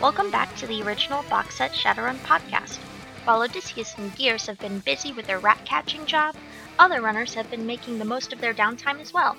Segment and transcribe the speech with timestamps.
[0.00, 2.78] Welcome back to the original box set Shadowrun podcast.
[3.24, 6.34] While Odysseus and Gears have been busy with their rat catching job,
[6.78, 9.36] other runners have been making the most of their downtime as well.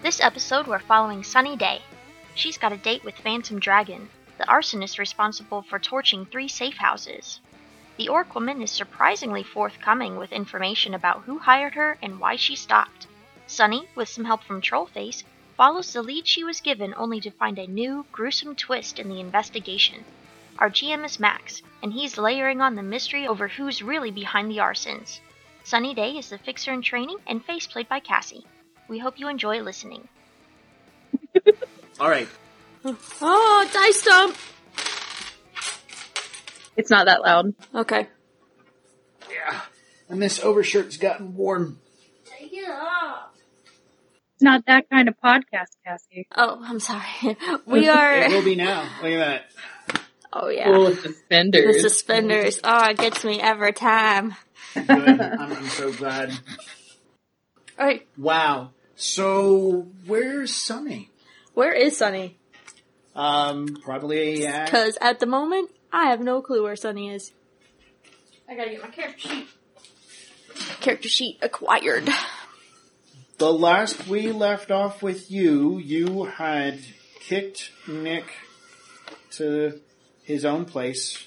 [0.00, 1.82] This episode, we're following Sunny Day.
[2.36, 4.08] She's got a date with Phantom Dragon,
[4.38, 7.40] the arsonist responsible for torching three safe houses.
[7.96, 12.54] The orc woman is surprisingly forthcoming with information about who hired her and why she
[12.54, 13.08] stopped.
[13.48, 15.24] Sunny, with some help from Trollface,
[15.56, 19.20] follows the lead she was given only to find a new, gruesome twist in the
[19.20, 20.04] investigation.
[20.58, 24.58] Our GM is Max, and he's layering on the mystery over who's really behind the
[24.58, 25.20] arsons.
[25.64, 28.46] Sunny Day is the fixer in training and face played by Cassie.
[28.88, 30.08] We hope you enjoy listening.
[32.00, 32.28] All right.
[32.84, 34.36] Oh, dice dump.
[36.76, 37.54] It's not that loud.
[37.74, 38.08] Okay.
[39.30, 39.60] Yeah.
[40.08, 41.78] And this overshirt's gotten worn.
[42.24, 43.33] Take it off.
[44.44, 46.28] It's not that kind of podcast, Cassie.
[46.36, 47.38] Oh, I'm sorry.
[47.66, 48.14] We are.
[48.18, 48.86] it will be now.
[49.02, 49.42] Look at
[49.88, 50.02] that.
[50.34, 50.66] Oh yeah.
[50.66, 51.76] Full of suspenders.
[51.76, 52.60] The suspenders.
[52.62, 54.34] Oh, it gets me every time.
[54.74, 54.86] Good.
[54.90, 56.32] I'm, I'm so glad.
[57.78, 58.06] All right.
[58.18, 58.72] Wow.
[58.96, 61.10] So where's Sunny?
[61.54, 62.36] Where is Sunny?
[63.14, 67.32] Um, probably at Because at the moment, I have no clue where Sunny is.
[68.46, 69.48] I gotta get my character sheet.
[70.82, 72.10] Character sheet acquired.
[73.38, 75.78] The last we left off with you.
[75.78, 76.80] You had
[77.20, 78.24] kicked Nick
[79.32, 79.80] to
[80.22, 81.26] his own place.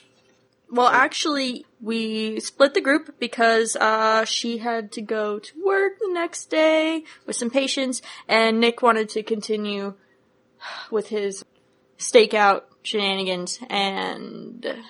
[0.69, 6.11] Well, actually, we split the group because uh, she had to go to work the
[6.11, 9.93] next day with some patients, and Nick wanted to continue
[10.91, 11.45] with his
[11.97, 14.83] stakeout shenanigans, and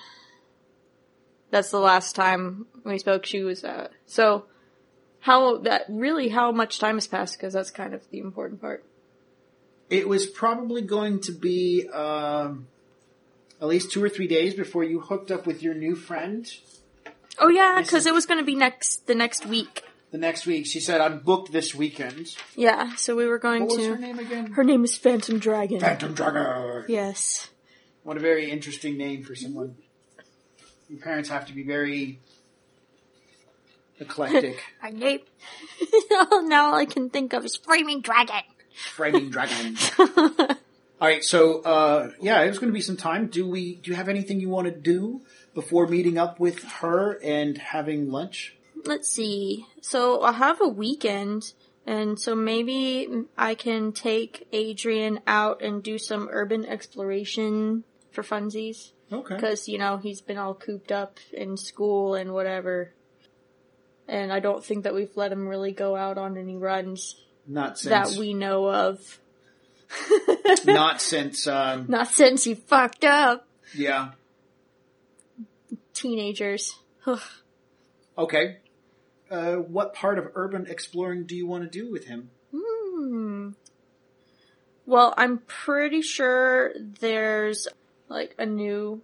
[1.50, 3.24] that's the last time we spoke.
[3.24, 4.46] She was uh, so
[5.20, 8.84] how that really how much time has passed because that's kind of the important part.
[9.90, 12.66] It was probably going to be um,
[13.60, 16.46] at least two or three days before you hooked up with your new friend.
[17.38, 19.82] Oh yeah, because it was going to be next the next week.
[20.10, 23.76] The next week, she said, "I'm booked this weekend." Yeah, so we were going What
[23.76, 23.94] was to.
[23.94, 24.52] her name again?
[24.52, 25.80] Her name is Phantom Dragon.
[25.80, 26.84] Phantom Dragon.
[26.88, 27.48] Yes.
[28.04, 29.76] What a very interesting name for someone.
[30.88, 32.20] Your parents have to be very
[34.00, 34.62] eclectic.
[34.82, 35.20] Our name
[36.10, 38.42] now all I can think of is Framing Dragon.
[38.94, 39.76] Framing dragon.
[41.00, 43.26] All right, so uh, yeah, it's going to be some time.
[43.26, 43.76] Do we?
[43.76, 45.22] Do you have anything you want to do
[45.54, 48.56] before meeting up with her and having lunch?
[48.84, 49.66] Let's see.
[49.80, 51.52] So I have a weekend,
[51.86, 58.92] and so maybe I can take Adrian out and do some urban exploration for funsies.
[59.12, 59.34] Okay.
[59.36, 62.92] Because, you know, he's been all cooped up in school and whatever.
[64.08, 67.78] And I don't think that we've let him really go out on any runs Not
[67.78, 67.90] since.
[68.14, 69.20] that we know of.
[70.64, 71.46] Not since.
[71.46, 73.46] Um, Not since he fucked up.
[73.74, 74.10] yeah.
[75.94, 76.74] Teenagers.
[78.16, 78.56] Okay.
[79.30, 82.30] Uh, what part of urban exploring do you want to do with him?
[82.52, 83.50] Hmm.
[84.86, 87.68] Well, I'm pretty sure there's
[88.08, 89.02] like a new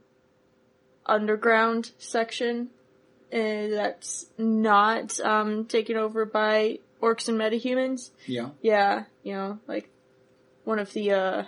[1.06, 2.70] underground section
[3.34, 8.10] uh, that's not um, taken over by orcs and metahumans.
[8.26, 8.50] Yeah.
[8.62, 9.88] Yeah, you know, like
[10.64, 11.42] one of the uh,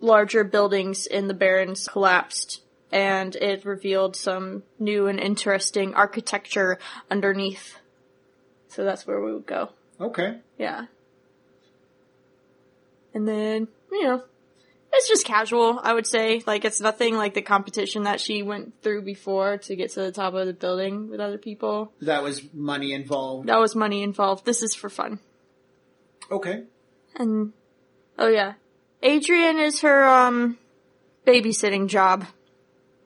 [0.00, 6.78] larger buildings in the Barrens collapsed, and it revealed some new and interesting architecture
[7.10, 7.78] underneath.
[8.68, 9.70] So that's where we would go.
[10.00, 10.38] Okay.
[10.58, 10.86] Yeah.
[13.14, 14.22] And then, you know,
[14.96, 16.42] it's just casual, I would say.
[16.46, 20.12] Like, it's nothing like the competition that she went through before to get to the
[20.12, 21.92] top of the building with other people.
[22.00, 23.48] That was money involved.
[23.48, 24.44] That was money involved.
[24.44, 25.20] This is for fun.
[26.30, 26.64] Okay.
[27.14, 27.52] And,
[28.18, 28.54] oh yeah.
[29.02, 30.58] Adrian is her, um,
[31.26, 32.24] babysitting job,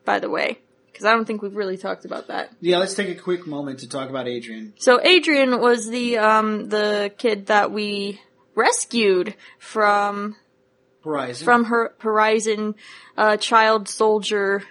[0.05, 0.59] by the way.
[0.87, 2.51] Because I don't think we've really talked about that.
[2.61, 4.75] Yeah, let's take a quick moment to talk about Adrian.
[4.79, 8.21] So Adrian was the, um, the kid that we
[8.55, 10.37] rescued from
[11.05, 11.45] Horizon.
[11.45, 12.75] from her Horizon
[13.17, 14.63] uh, Child Soldier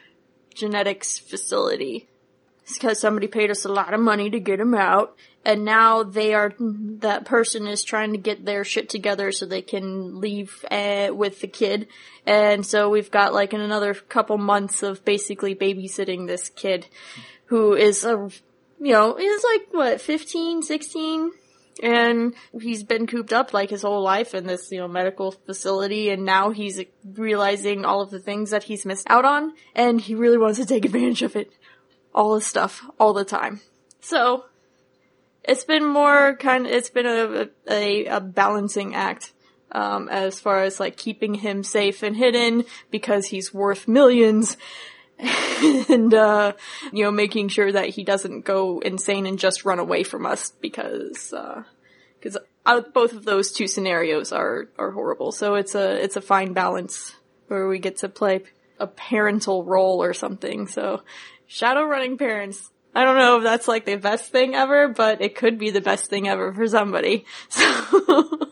[0.54, 2.08] Genetics Facility.
[2.72, 6.36] Because somebody paid us a lot of money to get him out, and now they
[6.36, 11.10] are that person is trying to get their shit together so they can leave uh,
[11.12, 11.88] with the kid.
[12.28, 16.86] And so we've got like in another couple months of basically babysitting this kid,
[17.46, 18.30] who is a
[18.80, 21.32] you know is like what 15, 16?
[21.82, 26.10] And he's been cooped up like his whole life in this, you know, medical facility
[26.10, 26.82] and now he's
[27.14, 30.66] realizing all of the things that he's missed out on and he really wants to
[30.66, 31.52] take advantage of it.
[32.14, 33.62] All his stuff, all the time.
[34.02, 34.46] So,
[35.44, 39.34] it's been more kind of, it's been a, a, a balancing act
[39.72, 44.58] um, as far as like keeping him safe and hidden because he's worth millions.
[45.90, 46.54] and, uh,
[46.94, 50.52] you know, making sure that he doesn't go insane and just run away from us
[50.62, 51.64] because, uh,
[52.22, 52.38] cause
[52.94, 55.32] both of those two scenarios are, are horrible.
[55.32, 57.16] So it's a, it's a fine balance
[57.48, 58.44] where we get to play
[58.80, 60.68] a parental role or something.
[60.68, 61.02] So
[61.48, 62.72] shadow running parents.
[62.96, 65.82] I don't know if that's like the best thing ever, but it could be the
[65.82, 67.26] best thing ever for somebody.
[67.50, 68.52] So,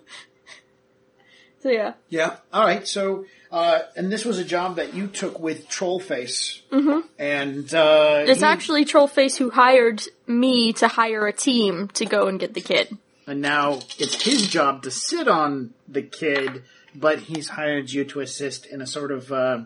[1.63, 1.93] so yeah.
[2.09, 2.35] Yeah.
[2.53, 2.87] All right.
[2.87, 3.25] So,
[3.57, 6.61] uh, and this was a job that you took with Trollface.
[6.71, 6.99] Mm-hmm.
[7.19, 12.27] And, uh, It's he- actually Trollface who hired me to hire a team to go
[12.27, 12.87] and get the kid.
[13.25, 16.63] and now it's his job to sit on the kid,
[16.95, 19.59] but he's hired you to assist in a sort of, uh,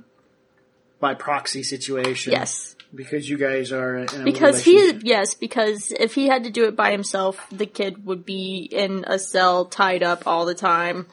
[1.00, 2.32] by proxy situation.
[2.34, 2.76] Yes.
[2.94, 6.66] Because you guys are in a Because he, yes, because if he had to do
[6.66, 11.08] it by himself, the kid would be in a cell tied up all the time.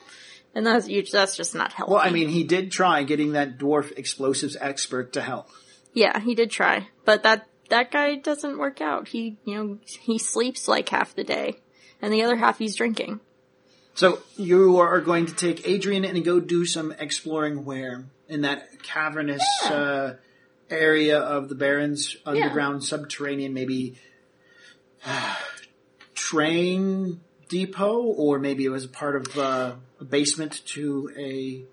[0.59, 1.93] And that's, you- that's just not healthy.
[1.93, 5.47] Well, I mean, he did try getting that dwarf explosives expert to help.
[5.95, 9.07] Yeah, he did try, but that that guy doesn't work out.
[9.07, 11.61] He, you know, he sleeps like half the day,
[12.03, 13.21] and the other half he's drinking.
[13.95, 18.83] So you are going to take Adrian and go do some exploring where in that
[18.83, 20.17] cavernous uh,
[20.71, 23.95] area of the Barrens, underground, subterranean, maybe
[26.15, 31.65] train depot, or maybe it was a part of uh, a basement to a.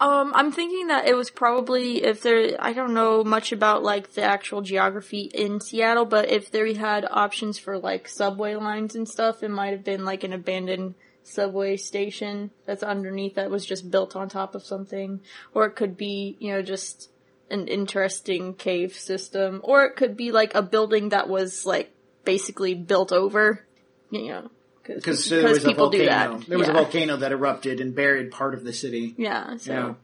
[0.00, 2.56] Um, I'm thinking that it was probably if there.
[2.58, 7.06] I don't know much about like the actual geography in Seattle, but if they had
[7.10, 11.76] options for like subway lines and stuff, it might have been like an abandoned subway
[11.76, 15.20] station that's underneath that was just built on top of something,
[15.54, 17.10] or it could be you know just
[17.50, 21.92] an interesting cave system, or it could be like a building that was like
[22.24, 23.66] basically built over,
[24.10, 24.50] you know,
[24.96, 26.38] Because there was a people do volcano.
[26.38, 26.46] that.
[26.48, 29.14] There was a volcano that erupted and buried part of the city.
[29.18, 29.94] Yeah, so Yeah.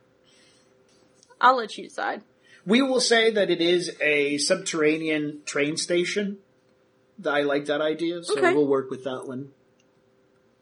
[1.40, 2.22] I'll let you decide.
[2.66, 6.38] We will say that it is a subterranean train station.
[7.24, 8.52] I like that idea, so Okay.
[8.54, 9.50] we'll work with that one.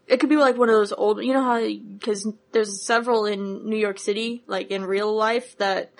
[0.08, 3.68] It could be like one of those old, you know how, because there's several in
[3.68, 5.92] New York City, like in real life, that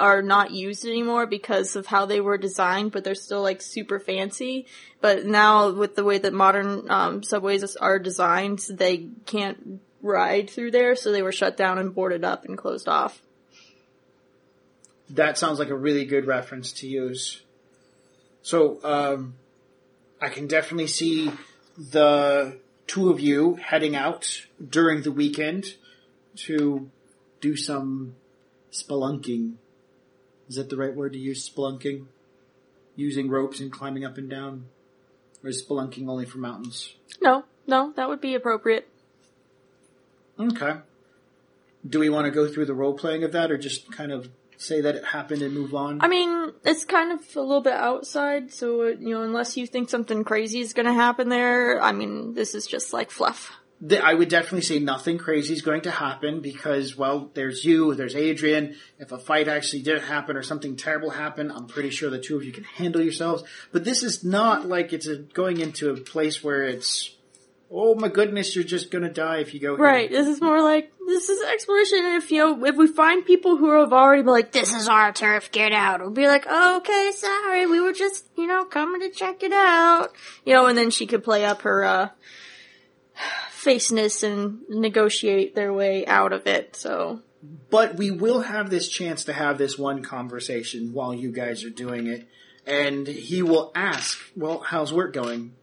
[0.00, 4.00] are not used anymore because of how they were designed, but they're still like super
[4.00, 4.66] fancy.
[5.00, 10.70] But now with the way that modern um, subways are designed, they can't ride through
[10.70, 13.22] there, so they were shut down and boarded up and closed off.
[15.10, 17.42] That sounds like a really good reference to use.
[18.42, 19.34] So, um,
[20.20, 21.32] I can definitely see
[21.76, 25.76] the two of you heading out during the weekend
[26.36, 26.90] to
[27.40, 28.16] do some
[28.70, 29.54] spelunking.
[30.50, 31.48] Is that the right word to use?
[31.48, 32.06] Spelunking?
[32.96, 34.64] Using ropes and climbing up and down?
[35.44, 36.96] Or is spelunking only for mountains?
[37.22, 38.88] No, no, that would be appropriate.
[40.40, 40.78] Okay.
[41.88, 44.28] Do we want to go through the role playing of that or just kind of
[44.56, 46.00] say that it happened and move on?
[46.00, 49.88] I mean, it's kind of a little bit outside, so, you know, unless you think
[49.88, 53.52] something crazy is gonna happen there, I mean, this is just like fluff.
[53.88, 57.94] Th- I would definitely say nothing crazy is going to happen because, well, there's you,
[57.94, 58.76] there's Adrian.
[58.98, 62.36] If a fight actually did happen or something terrible happened, I'm pretty sure the two
[62.36, 63.42] of you can handle yourselves.
[63.72, 67.16] But this is not like it's a, going into a place where it's,
[67.70, 69.84] oh my goodness, you're just gonna die if you go here.
[69.84, 73.56] Right, this is more like, this is exploration, if, you know, if we find people
[73.56, 77.12] who have already been like, this is our turf, get out, we'll be like, okay,
[77.14, 80.08] sorry, we were just, you know, coming to check it out.
[80.44, 82.08] You know, and then she could play up her, uh,
[83.60, 87.20] faceness and negotiate their way out of it, so.
[87.70, 91.70] But we will have this chance to have this one conversation while you guys are
[91.70, 92.26] doing it.
[92.66, 95.54] And he will ask, well, how's work going?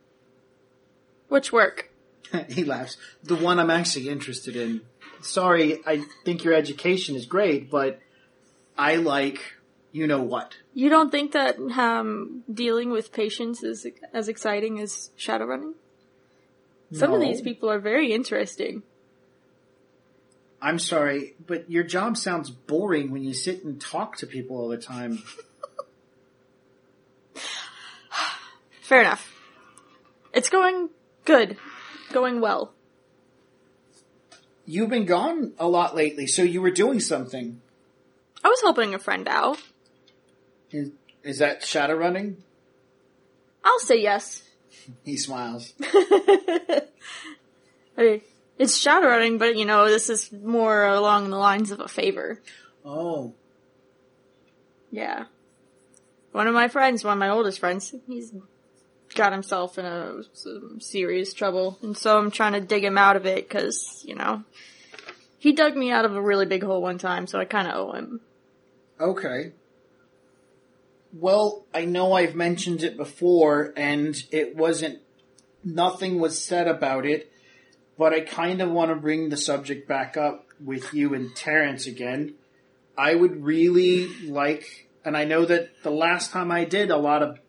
[1.27, 1.91] Which work?
[2.49, 2.97] he laughs.
[3.23, 4.81] The one I'm actually interested in.
[5.21, 7.99] Sorry, I think your education is great, but
[8.77, 9.41] I like
[9.91, 10.55] you know what.
[10.73, 15.73] You don't think that, um, dealing with patients is as exciting as shadowrunning?
[16.91, 18.83] Some of these people are very interesting.
[20.61, 24.69] I'm sorry, but your job sounds boring when you sit and talk to people all
[24.69, 25.21] the time.
[28.81, 29.31] Fair enough.
[30.33, 30.89] It's going
[31.25, 31.57] good.
[32.11, 32.73] Going well.
[34.65, 37.61] You've been gone a lot lately, so you were doing something.
[38.43, 39.61] I was helping a friend out.
[40.71, 40.91] Is,
[41.23, 42.37] is that shadow running?
[43.63, 44.46] I'll say yes.
[45.03, 45.73] He smiles.
[45.81, 46.81] I
[47.97, 48.21] mean,
[48.57, 52.41] it's shadowrunning, but you know, this is more along the lines of a favor.
[52.85, 53.33] Oh,
[54.91, 55.25] Yeah.
[56.31, 58.31] One of my friends, one of my oldest friends, he's
[59.15, 63.15] got himself in a some serious trouble, and so I'm trying to dig him out
[63.15, 64.43] of it because you know
[65.39, 67.75] he dug me out of a really big hole one time, so I kind of
[67.75, 68.21] owe him.
[68.99, 69.51] Okay.
[71.13, 74.99] Well, I know I've mentioned it before, and it wasn't,
[75.63, 77.31] nothing was said about it,
[77.97, 81.87] but I kind of want to bring the subject back up with you and Terrence
[81.87, 82.35] again.
[82.97, 87.23] I would really like, and I know that the last time I did, a lot
[87.23, 87.39] of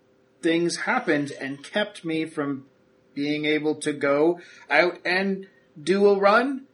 [0.40, 2.66] things happened and kept me from
[3.14, 5.48] being able to go out and
[5.80, 6.66] do a run,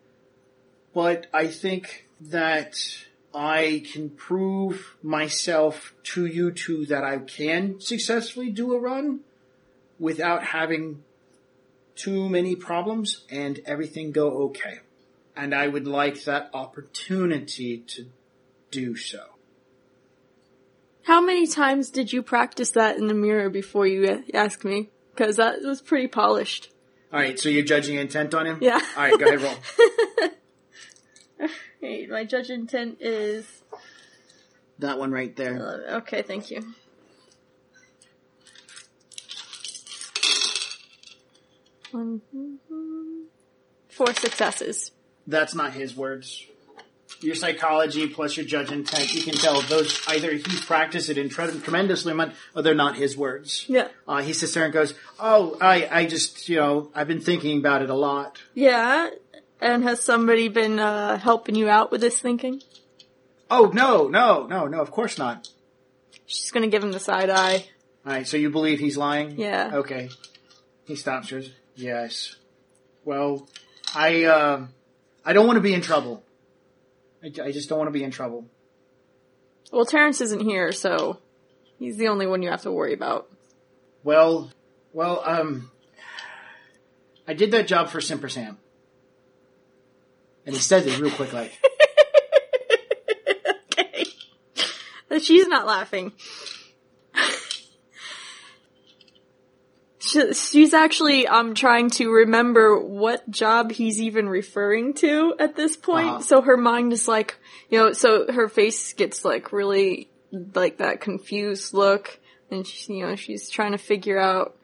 [0.92, 2.76] but I think that
[3.34, 9.20] I can prove myself to you two that I can successfully do a run
[9.98, 11.02] without having
[11.96, 14.80] too many problems and everything go okay.
[15.36, 18.06] And I would like that opportunity to
[18.70, 19.24] do so.
[21.02, 24.90] How many times did you practice that in the mirror before you asked me?
[25.14, 26.70] Because that was pretty polished.
[27.12, 28.58] Alright, so you're judging intent on him?
[28.60, 28.80] Yeah.
[28.96, 29.42] Alright, go ahead,
[31.40, 31.50] roll.
[31.84, 33.46] Hey, my judge intent is
[34.78, 35.84] That one right there.
[35.92, 36.22] uh, okay.
[36.22, 36.62] Thank you.
[41.90, 42.22] One,
[43.90, 44.92] four successes.
[45.26, 46.46] That's not his words.
[47.20, 51.28] Your psychology plus your judge intent, you can tell those either he's practiced it in
[51.28, 53.66] tre- tremendously much, or they're not his words.
[53.68, 53.88] Yeah.
[54.08, 57.58] Uh, he sits there and goes, "Oh, I, I just, you know, I've been thinking
[57.58, 59.10] about it a lot." Yeah.
[59.64, 62.60] And has somebody been uh, helping you out with this thinking?
[63.50, 64.82] Oh no, no, no, no!
[64.82, 65.48] Of course not.
[66.26, 67.64] She's gonna give him the side eye.
[68.04, 69.40] All right, so you believe he's lying?
[69.40, 69.70] Yeah.
[69.76, 70.10] Okay.
[70.84, 71.40] He stops her.
[71.74, 72.36] Yes.
[73.06, 73.48] Well,
[73.94, 74.66] I, uh,
[75.24, 76.22] I don't want to be in trouble.
[77.22, 78.44] I, I just don't want to be in trouble.
[79.72, 81.20] Well, Terrence isn't here, so
[81.78, 83.30] he's the only one you have to worry about.
[84.02, 84.50] Well,
[84.92, 85.70] well, um,
[87.26, 88.58] I did that job for Simper Sam.
[90.46, 91.52] And he says it real quick, like,
[93.72, 94.04] okay.
[95.20, 96.12] She's not laughing.
[100.32, 106.08] She's actually um trying to remember what job he's even referring to at this point.
[106.08, 106.20] Uh-huh.
[106.20, 107.36] So her mind is like,
[107.68, 112.20] you know, so her face gets like really like that confused look,
[112.50, 114.56] and she, you know she's trying to figure out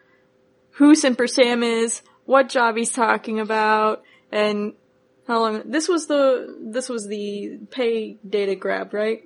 [0.73, 4.75] who Simper Sam is, what job he's talking about, and
[5.31, 5.63] how long.
[5.65, 9.23] This was the this was the pay data grab, right?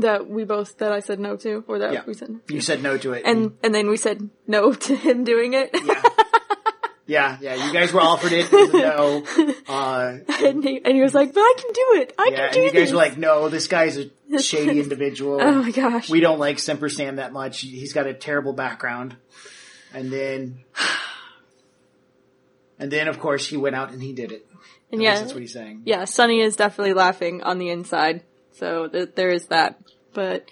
[0.00, 2.02] That we both that I said no to, or that Yeah.
[2.06, 3.22] we said, you said no to it.
[3.24, 5.70] and and then we said no to him doing it.
[5.84, 6.02] yeah.
[7.08, 8.46] Yeah, yeah, you guys were offered it.
[8.46, 9.24] it was a no.
[9.68, 12.12] Uh, and, he, and he was like, "But I can do it.
[12.18, 14.10] I yeah, can and do you guys this." were like, no, this guy's a
[14.42, 15.38] shady individual.
[15.40, 17.60] "Oh my gosh!" we don't like Semper Sam that much.
[17.60, 19.14] He's got a terrible background.
[19.94, 20.64] And then,
[22.78, 24.46] and then of course he went out and he did it.
[24.92, 25.82] and At yeah, that's what he's saying.
[25.84, 28.22] yeah, Sunny is definitely laughing on the inside.
[28.52, 29.78] So th- there is that.
[30.14, 30.48] But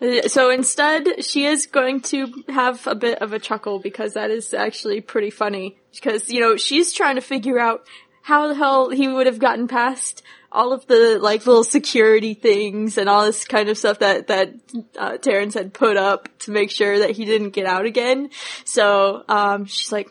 [0.00, 4.30] uh, so instead, she is going to have a bit of a chuckle because that
[4.30, 5.76] is actually pretty funny.
[5.92, 7.86] Because you know she's trying to figure out
[8.22, 12.96] how the hell he would have gotten past all of the like little security things
[12.96, 14.54] and all this kind of stuff that that
[14.96, 18.30] uh, Terrence had put up to make sure that he didn't get out again.
[18.64, 20.08] So um, she's like.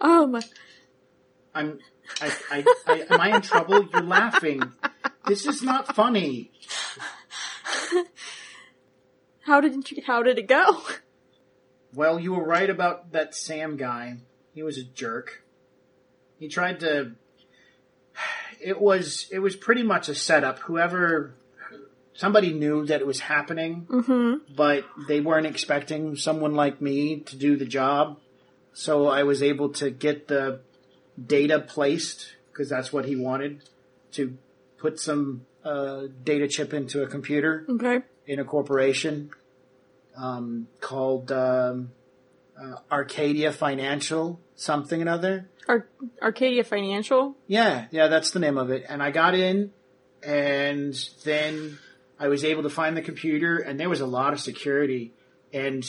[0.00, 0.38] Oh my!
[0.38, 0.44] Um,
[1.54, 1.78] I'm,
[2.20, 3.88] I, I, I, am I in trouble?
[3.92, 4.72] You're laughing.
[5.26, 6.50] This is not funny.
[9.40, 10.02] How did you?
[10.06, 10.82] How did it go?
[11.94, 14.18] Well, you were right about that Sam guy.
[14.54, 15.42] He was a jerk.
[16.38, 17.12] He tried to.
[18.60, 20.58] It was it was pretty much a setup.
[20.60, 21.34] Whoever
[22.18, 24.54] somebody knew that it was happening, Mm-hmm.
[24.56, 28.18] but they weren't expecting someone like me to do the job.
[28.72, 30.60] So I was able to get the
[31.36, 33.62] data placed because that's what he wanted
[34.12, 34.36] to
[34.78, 38.00] put some uh, data chip into a computer Okay.
[38.26, 39.30] in a corporation
[40.16, 41.90] um, called um,
[42.60, 45.48] uh, Arcadia Financial something another.
[45.68, 45.86] Ar-
[46.20, 47.36] Arcadia Financial.
[47.46, 48.84] Yeah, yeah, that's the name of it.
[48.88, 49.70] And I got in,
[50.22, 50.94] and
[51.24, 51.78] then
[52.18, 55.12] I was able to find the computer, and there was a lot of security.
[55.52, 55.84] And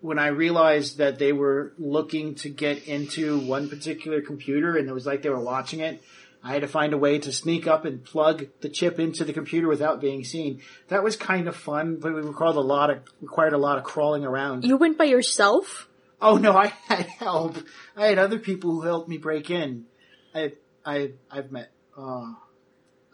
[0.00, 4.92] when I realized that they were looking to get into one particular computer, and it
[4.92, 6.02] was like they were watching it,
[6.42, 9.32] I had to find a way to sneak up and plug the chip into the
[9.32, 10.62] computer without being seen.
[10.88, 13.84] That was kind of fun, but it required a lot of required a lot of
[13.84, 14.64] crawling around.
[14.64, 15.88] You went by yourself.
[16.20, 17.56] Oh no, I had help.
[17.96, 19.86] I had other people who helped me break in.
[20.34, 20.52] I,
[20.84, 21.70] I, I've met.
[21.96, 22.36] Oh,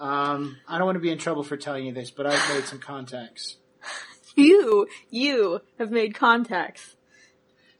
[0.00, 2.64] Um, I don't want to be in trouble for telling you this, but I've made
[2.64, 3.56] some contacts.
[4.36, 6.96] You, you have made contacts.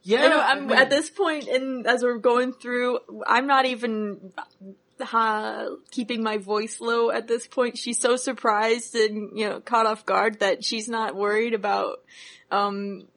[0.03, 3.65] Yeah, know, I I'm mean- at this point, and as we're going through, I'm not
[3.65, 4.31] even
[4.99, 7.77] uh, keeping my voice low at this point.
[7.77, 12.01] She's so surprised and you know caught off guard that she's not worried about
[12.51, 13.07] um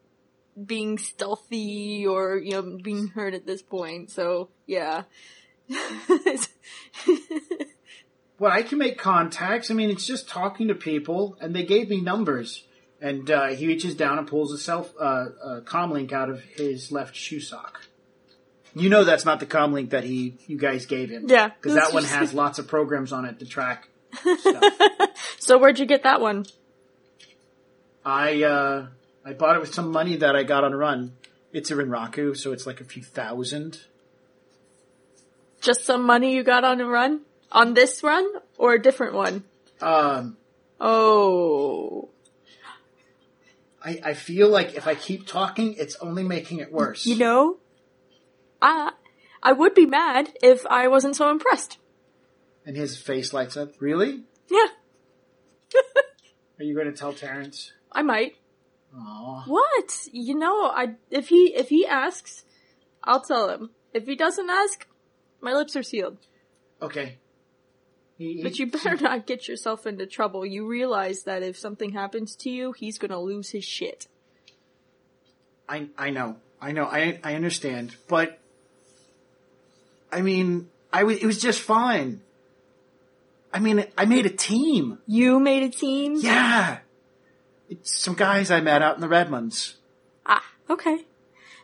[0.67, 4.11] being stealthy or you know being heard at this point.
[4.11, 5.05] So yeah.
[8.39, 9.71] Well, I can make contacts.
[9.71, 12.65] I mean, it's just talking to people, and they gave me numbers.
[13.01, 16.43] And uh, he reaches down and pulls a self uh, a comm link out of
[16.43, 17.83] his left shoe sock.
[18.75, 21.27] You know that's not the comm link that he you guys gave him.
[21.29, 23.89] Yeah, because that one has lots of programs on it to track
[24.39, 24.65] stuff.
[25.39, 26.47] so where'd you get that one?
[28.05, 28.87] I uh,
[29.25, 31.13] I bought it with some money that I got on a Run.
[31.53, 33.81] It's a Renraku, so it's like a few thousand.
[35.61, 37.23] Just some money you got on a run?
[37.53, 38.27] On this run?
[38.57, 39.45] Or a different one?
[39.81, 40.37] Um,
[40.81, 42.11] Oh.
[43.85, 47.07] I, I feel like if I keep talking, it's only making it worse.
[47.07, 47.59] You know,
[48.61, 48.93] I
[49.43, 51.79] I would be mad if I wasn't so impressed.
[52.67, 53.73] And his face lights up.
[53.81, 54.25] Really?
[54.51, 54.67] Yeah,
[56.59, 57.73] Are you going to tell Terrence?
[57.93, 58.35] I might.
[58.97, 59.45] Aw.
[59.47, 60.09] What?
[60.13, 62.45] You know, I if he if he asks,
[63.05, 63.71] I'll tell him.
[63.95, 64.87] If he doesn't ask,
[65.41, 66.19] my lips are sealed.
[66.83, 67.19] Okay.
[68.19, 70.45] He, But you better not get yourself into trouble.
[70.45, 74.09] You realize that if something happens to you, he's gonna lose his shit.
[75.69, 76.37] I I know.
[76.61, 76.85] I know.
[76.85, 77.97] I I understand.
[78.09, 78.41] But
[80.11, 82.21] I mean, I was it was just fine.
[83.53, 84.99] I mean, I made a team.
[85.07, 86.17] You made a team?
[86.17, 86.79] Yeah.
[87.71, 89.77] It's some guys I met out in the Redmonds.
[90.27, 91.07] Ah, okay.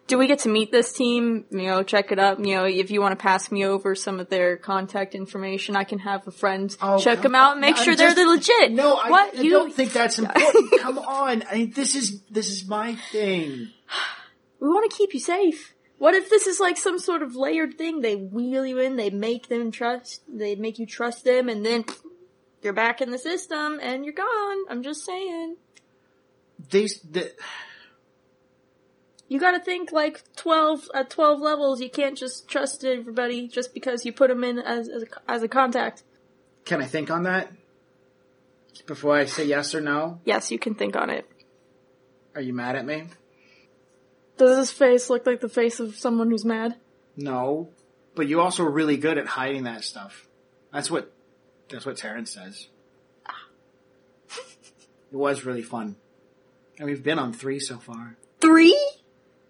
[0.06, 1.46] Do we get to meet this team?
[1.50, 2.38] You know, check it up.
[2.38, 5.84] You know, if you want to pass me over some of their contact information, I
[5.84, 7.84] can have a friend Oh, check them out and make on.
[7.84, 8.72] sure I'm they're the legit.
[8.72, 10.80] No, I, what I you don't think that's important.
[10.80, 11.42] Come on.
[11.50, 13.70] I, this is this is my thing.
[14.60, 15.74] we want to keep you safe.
[15.96, 18.02] What if this is like some sort of layered thing?
[18.02, 21.84] They wheel you in, they make them trust, they make you trust them, and then
[22.60, 24.64] you're back in the system and you're gone.
[24.68, 25.56] I'm just saying.
[26.70, 27.32] They the,
[29.34, 34.06] You gotta think like 12, at 12 levels, you can't just trust everybody just because
[34.06, 36.04] you put them in as, as, a, as a contact.
[36.64, 37.50] can I think on that
[38.86, 40.20] before I say yes or no?
[40.24, 41.28] Yes, you can think on it.
[42.36, 43.08] Are you mad at me?
[44.36, 46.76] Does his face look like the face of someone who's mad?
[47.16, 47.70] No,
[48.14, 50.28] but you also are really good at hiding that stuff.
[50.72, 51.12] That's what
[51.68, 52.68] that's what Terrence says.
[55.10, 55.96] it was really fun,
[56.78, 58.16] and we've been on three so far.
[58.40, 58.78] Three?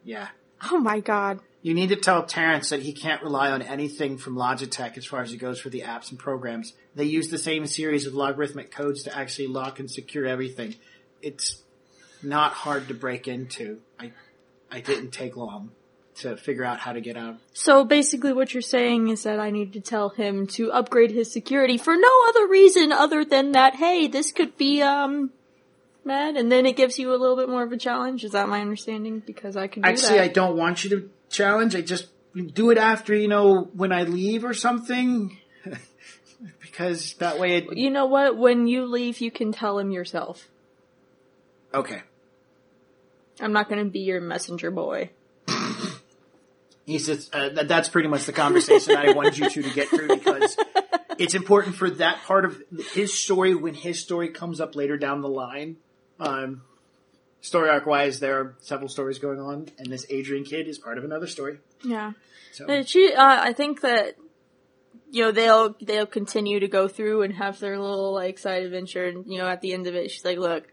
[0.04, 0.28] Yeah,
[0.70, 1.40] Oh my god.
[1.62, 5.22] you need to tell Terrence that he can't rely on anything from Logitech as far
[5.22, 6.74] as he goes for the apps and programs.
[6.94, 10.76] They use the same series of logarithmic codes to actually lock and secure everything.
[11.22, 11.62] It's
[12.22, 13.80] not hard to break into.
[13.98, 14.12] I
[14.70, 15.70] I didn't take long
[16.16, 17.36] to figure out how to get out.
[17.52, 21.32] So basically what you're saying is that I need to tell him to upgrade his
[21.32, 25.30] security for no other reason other than that, hey, this could be, um,
[26.04, 28.24] mad, and then it gives you a little bit more of a challenge.
[28.24, 29.20] Is that my understanding?
[29.20, 31.74] Because I can do Actually, I don't want you to challenge.
[31.74, 35.38] I just do it after, you know, when I leave or something.
[36.60, 37.76] because that way it.
[37.76, 38.36] You know what?
[38.36, 40.48] When you leave, you can tell him yourself.
[41.72, 42.02] Okay.
[43.40, 45.10] I'm not gonna be your messenger boy.
[46.86, 49.88] He says, uh, that, that's pretty much the conversation I wanted you two to get
[49.88, 50.54] through because
[51.16, 52.62] it's important for that part of
[52.92, 55.76] his story when his story comes up later down the line.
[56.20, 56.62] Um,
[57.40, 60.98] story arc wise, there are several stories going on, and this Adrian kid is part
[60.98, 61.58] of another story.
[61.82, 62.12] Yeah.
[62.52, 64.16] So, She, uh, I think that
[65.10, 69.06] you know they'll they'll continue to go through and have their little like side adventure,
[69.06, 70.72] and you know at the end of it, she's like, "Look,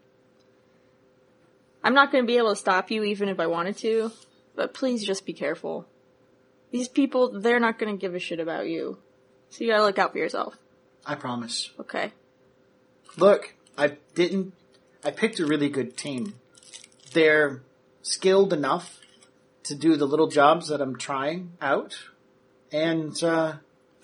[1.84, 4.12] I'm not going to be able to stop you even if I wanted to,
[4.56, 5.88] but please just be careful.
[6.72, 8.98] These people, they're not going to give a shit about you,
[9.50, 10.56] so you got to look out for yourself."
[11.06, 11.72] I promise.
[11.80, 12.12] Okay.
[13.18, 14.54] Look, I didn't.
[15.04, 16.36] I picked a really good team.
[17.14, 17.62] They're
[18.02, 19.00] skilled enough
[19.64, 21.98] to do the little jobs that I'm trying out,
[22.72, 23.56] and uh,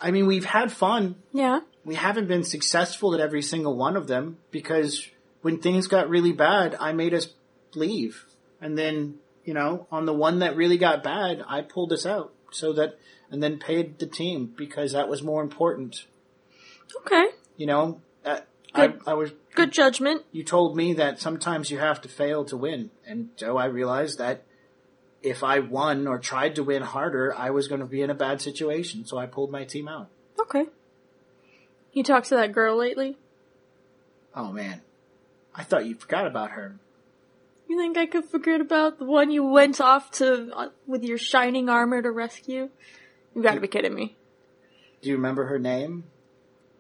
[0.01, 1.15] I mean we've had fun.
[1.33, 1.62] Yeah.
[1.86, 5.07] We haven't been successful at every single one of them because
[5.41, 7.29] when things got really bad, I made us
[7.73, 8.25] leave,
[8.60, 12.33] and then you know on the one that really got bad, I pulled us out
[12.51, 12.97] so that
[13.31, 16.05] and then paid the team because that was more important.
[17.01, 17.27] Okay.
[17.57, 18.39] You know, uh,
[18.73, 20.24] I, I was Good judgment.
[20.32, 22.91] you told me that sometimes you have to fail to win.
[23.08, 24.43] And so I realized that
[25.24, 28.13] if I won or tried to win harder, I was going to be in a
[28.13, 29.04] bad situation.
[29.06, 30.10] So I pulled my team out.
[30.39, 30.65] Okay.
[31.91, 33.17] You talked to that girl lately?
[34.36, 34.82] Oh man,
[35.56, 36.76] I thought you forgot about her.
[37.67, 41.17] You think I could forget about the one you went off to uh, with your
[41.17, 42.70] shining armor to rescue?
[43.34, 44.15] You gotta be kidding me.
[45.02, 46.04] Do you remember her name?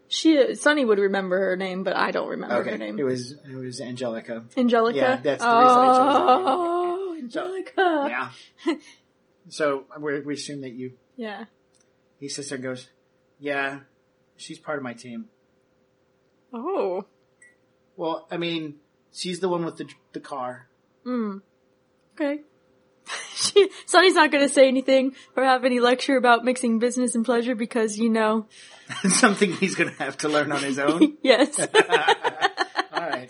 [0.09, 2.97] She, Sunny would remember her name, but I don't remember her name.
[2.97, 4.45] it was it was Angelica.
[4.55, 4.97] Angelica.
[4.97, 6.45] Yeah, that's the reason I chose.
[6.47, 8.05] Oh, Angelica.
[8.09, 8.29] Yeah.
[9.49, 10.93] so we we assume that you.
[11.17, 11.45] Yeah.
[12.19, 12.87] He sits there and goes,
[13.39, 13.79] "Yeah,
[14.35, 15.25] she's part of my team."
[16.53, 17.05] Oh.
[17.95, 18.75] Well, I mean,
[19.11, 20.67] she's the one with the the car.
[21.03, 21.37] Hmm.
[22.13, 22.41] Okay.
[23.37, 27.55] She, Sunny's not gonna say anything or have any lecture about mixing business and pleasure
[27.55, 28.47] because, you know,
[29.09, 31.17] Something he's gonna have to learn on his own.
[31.21, 31.59] yes.
[31.59, 33.29] All right.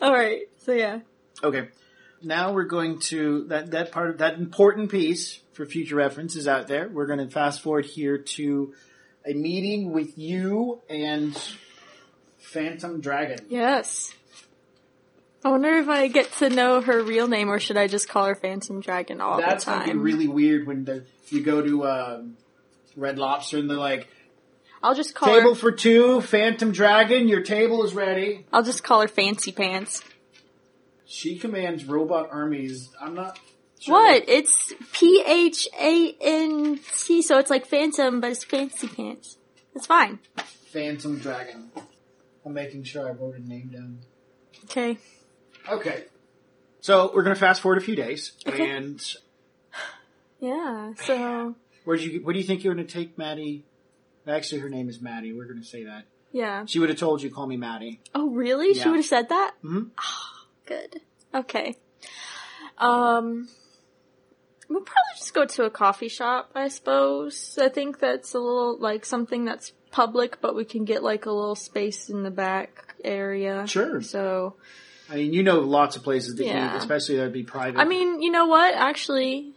[0.00, 1.00] Alright, so yeah.
[1.42, 1.68] Okay.
[2.22, 6.46] Now we're going to that that part of that important piece for future reference is
[6.46, 6.88] out there.
[6.88, 8.74] We're going to fast forward here to
[9.26, 11.36] a meeting with you and
[12.38, 13.46] Phantom Dragon.
[13.48, 14.14] Yes.
[15.48, 18.26] I wonder if I get to know her real name or should I just call
[18.26, 21.86] her Phantom Dragon all That's the gonna be really weird when the, you go to
[21.86, 22.36] um,
[22.94, 24.08] Red Lobster and they're like,
[24.82, 25.58] I'll just call "Table her.
[25.58, 27.28] for two, Phantom Dragon.
[27.28, 30.04] Your table is ready." I'll just call her Fancy Pants.
[31.06, 32.90] She commands robot armies.
[33.00, 33.40] I'm not.
[33.80, 34.28] Sure What?
[34.28, 39.38] It's P H A N T, so it's like Phantom, but it's Fancy Pants.
[39.74, 40.18] It's fine.
[40.72, 41.70] Phantom Dragon.
[42.44, 44.00] I'm making sure I wrote a name down.
[44.64, 44.98] Okay.
[45.70, 46.04] Okay.
[46.80, 48.70] So we're gonna fast forward a few days, Okay.
[48.70, 49.00] and
[50.40, 50.92] Yeah.
[51.02, 51.54] So
[51.84, 52.24] where do you?
[52.24, 53.64] What do you think you're gonna take, Maddie?
[54.26, 55.32] Actually, her name is Maddie.
[55.32, 56.04] We're gonna say that.
[56.32, 56.64] yeah.
[56.66, 58.00] She would have told you, call me Maddie.
[58.14, 58.74] Oh, really?
[58.74, 59.54] She would have said that.
[59.98, 61.00] Ah, good.
[61.34, 61.76] Okay.
[62.78, 63.48] Um.
[64.70, 67.58] We'll probably just go to a coffee shop, I suppose.
[67.60, 71.30] I think that's a little like something that's public, but we can get like a
[71.32, 73.66] little space in the back area.
[73.66, 74.02] Sure.
[74.02, 74.56] So,
[75.10, 76.72] I mean, you know, lots of places that Yeah.
[76.72, 77.80] you, especially that'd be private.
[77.80, 78.74] I mean, you know what?
[78.74, 79.52] Actually,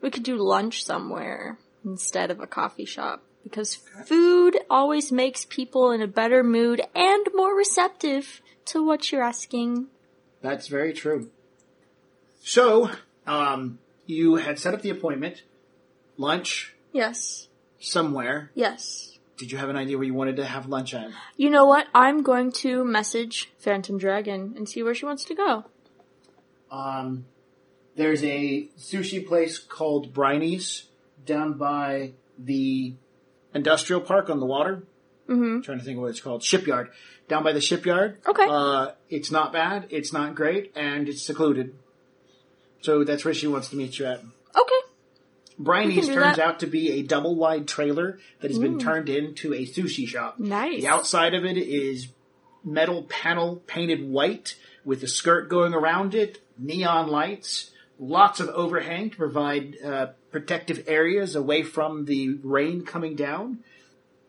[0.00, 3.74] we could do lunch somewhere instead of a coffee shop because
[4.06, 9.88] food always makes people in a better mood and more receptive to what you're asking.
[10.40, 11.30] that's very true.
[12.42, 12.90] So,
[13.26, 15.42] um, you had set up the appointment,
[16.16, 17.46] lunch Yes.
[17.78, 18.50] somewhere.
[18.54, 19.11] Yes.
[19.38, 21.10] Did you have an idea where you wanted to have lunch at?
[21.36, 21.86] You know what?
[21.94, 25.64] I'm going to message Phantom Dragon and see where she wants to go.
[26.70, 27.26] Um,
[27.96, 30.84] there's a sushi place called Briny's
[31.26, 32.94] down by the
[33.54, 34.84] industrial park on the water.
[35.28, 35.60] Mm-hmm.
[35.60, 36.42] trying to think of what it's called.
[36.42, 36.90] Shipyard.
[37.28, 38.18] Down by the shipyard.
[38.26, 38.44] Okay.
[38.48, 39.86] Uh, it's not bad.
[39.88, 41.74] It's not great, and it's secluded.
[42.80, 44.18] So that's where she wants to meet you at.
[44.18, 44.81] Okay.
[45.58, 46.46] Briny's do turns that.
[46.46, 50.38] out to be a double wide trailer that has been turned into a sushi shop.
[50.38, 50.80] Nice.
[50.80, 52.08] The outside of it is
[52.64, 59.10] metal panel painted white with a skirt going around it, neon lights, lots of overhang
[59.10, 63.60] to provide uh, protective areas away from the rain coming down.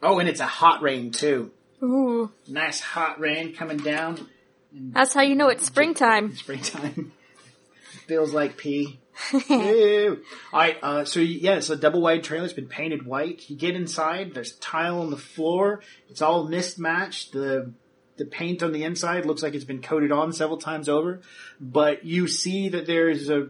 [0.01, 1.51] Oh, and it's a hot rain too.
[1.81, 2.31] Ooh.
[2.47, 4.27] Nice hot rain coming down.
[4.71, 6.35] That's how you know it's springtime.
[6.35, 7.11] Springtime.
[8.07, 8.99] Feels like pee.
[9.49, 10.21] Ew.
[10.51, 12.45] All right, uh, so yeah, it's a double wide trailer.
[12.45, 13.49] It's been painted white.
[13.49, 14.33] You get inside.
[14.33, 15.81] There's tile on the floor.
[16.09, 17.33] It's all mismatched.
[17.33, 17.73] The
[18.17, 21.21] the paint on the inside looks like it's been coated on several times over,
[21.59, 23.49] but you see that there is a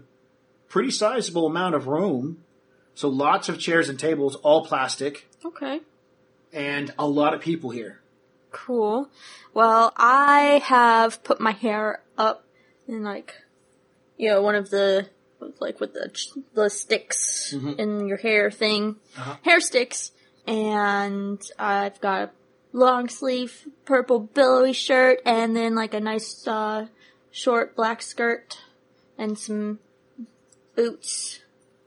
[0.70, 2.44] pretty sizable amount of room.
[2.96, 5.82] So lots of chairs and tables, all plastic, Okay.
[6.54, 8.00] and a lot of people here.
[8.52, 9.10] Cool.
[9.54, 12.46] Well, I have put my hair up
[12.88, 13.34] in like,
[14.18, 15.10] you know, one of the
[15.60, 16.10] like with the
[16.54, 19.36] the sticks in your hair thing, Uh-huh.
[19.44, 20.12] hair sticks,
[20.48, 22.32] and I've got a
[22.78, 26.88] long sleeve purple billowy shirt, and then like a nice uh,
[27.32, 28.60] short black skirt,
[29.18, 29.80] and some
[30.76, 31.40] boots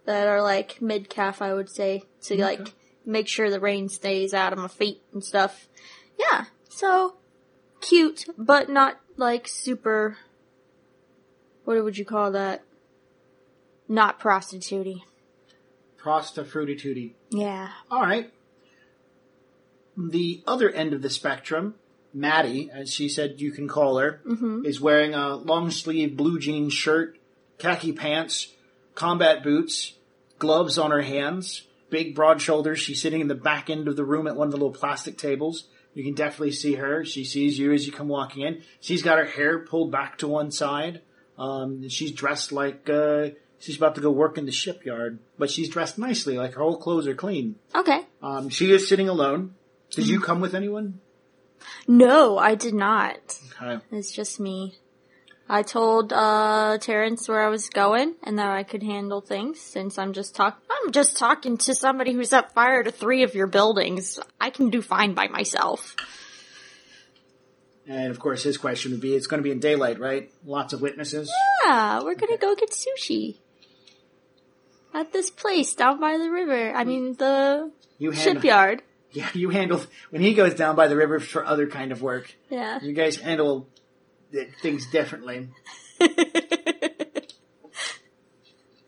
[0.04, 2.72] that are like mid calf, I would say, to like
[3.04, 5.68] make sure the rain stays out of my feet and stuff.
[6.18, 7.16] Yeah, so
[7.80, 10.18] cute, but not like super.
[11.64, 12.62] What would you call that?
[13.88, 15.02] Not prostitutey.
[16.02, 17.16] Prosta fruity.
[17.30, 17.68] Yeah.
[17.90, 18.32] All right.
[19.96, 21.74] The other end of the spectrum,
[22.12, 24.20] Maddie, as she said you can call her,
[24.64, 27.18] is wearing a long sleeve blue jean shirt,
[27.58, 28.52] khaki pants,
[28.94, 29.94] combat boots,
[30.38, 32.78] gloves on her hands, big broad shoulders.
[32.78, 35.16] She's sitting in the back end of the room at one of the little plastic
[35.16, 35.68] tables.
[35.94, 37.04] You can definitely see her.
[37.04, 38.62] She sees you as you come walking in.
[38.80, 41.00] She's got her hair pulled back to one side.
[41.38, 45.68] Um, she's dressed like uh, she's about to go work in the shipyard, but she's
[45.68, 47.56] dressed nicely, like her whole clothes are clean.
[47.74, 48.00] Okay.
[48.22, 49.54] Um, she is sitting alone.
[49.90, 51.00] Did you come with anyone?
[51.86, 53.38] No, I did not.
[53.60, 53.82] Okay.
[53.92, 54.76] It's just me.
[55.48, 59.96] I told uh Terrence where I was going and that I could handle things since
[59.96, 63.46] I'm just talk I'm just talking to somebody who set fire to three of your
[63.46, 64.18] buildings.
[64.40, 65.94] I can do fine by myself.
[67.86, 70.32] And of course, his question would be, it's going to be in daylight, right?
[70.44, 71.30] Lots of witnesses.
[71.64, 73.38] Yeah, we're gonna go get sushi.
[74.96, 76.72] At this place down by the river.
[76.72, 78.82] I mean the You handle, shipyard.
[79.12, 82.34] Yeah, you handle when he goes down by the river for other kind of work.
[82.50, 82.80] Yeah.
[82.82, 83.68] You guys handle
[84.62, 85.48] things differently.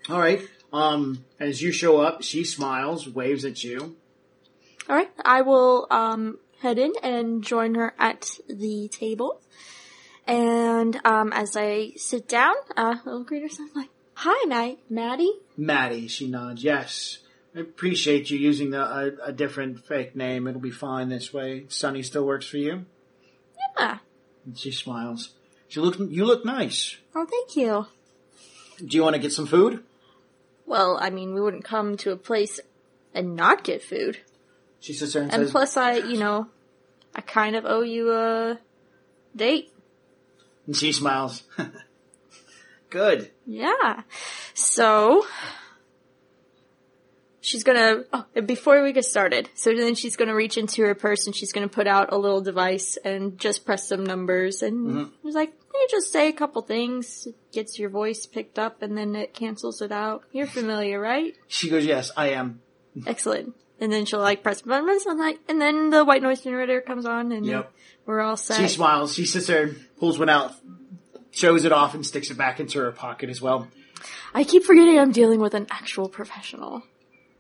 [0.08, 0.40] All right.
[0.72, 3.96] Um, as you show up, she smiles, waves at you.
[4.88, 9.42] Alright, I will um head in and join her at the table.
[10.26, 12.94] And um as I sit down, uh
[13.24, 13.90] greet her I'm like,
[14.22, 15.32] Hi Matt Maddie.
[15.56, 16.64] Maddie, she nods.
[16.64, 17.18] Yes,
[17.54, 20.48] I appreciate you using the, a, a different fake name.
[20.48, 21.66] It'll be fine this way.
[21.68, 22.84] Sunny still works for you.
[23.78, 23.98] Yeah.
[24.44, 25.34] And she smiles.
[25.68, 25.98] She look.
[26.00, 26.96] You look nice.
[27.14, 27.86] Oh thank you.
[28.84, 29.84] Do you want to get some food?
[30.66, 32.58] Well, I mean we wouldn't come to a place
[33.14, 34.18] and not get food.
[34.80, 36.48] She sits there and, And says, plus I you know
[37.14, 38.58] I kind of owe you a
[39.36, 39.72] date.
[40.66, 41.44] and she smiles.
[42.90, 43.30] Good.
[43.46, 44.02] Yeah.
[44.54, 45.24] So
[47.40, 51.26] she's gonna oh, before we get started, so then she's gonna reach into her purse
[51.26, 55.26] and she's gonna put out a little device and just press some numbers and mm-hmm.
[55.26, 58.96] it's like you just say a couple things, it gets your voice picked up and
[58.96, 60.24] then it cancels it out.
[60.32, 61.34] You're familiar, right?
[61.46, 62.60] She goes, "Yes, I am."
[63.06, 63.54] Excellent.
[63.80, 67.06] And then she'll like press buttons and like and then the white noise generator comes
[67.06, 67.72] on and Yep.
[68.06, 68.58] we're all set.
[68.58, 69.14] She smiles.
[69.14, 70.54] She sits there and pulls one out,
[71.38, 73.68] shows it off, and sticks it back into her pocket as well.
[74.34, 76.82] I keep forgetting I'm dealing with an actual professional.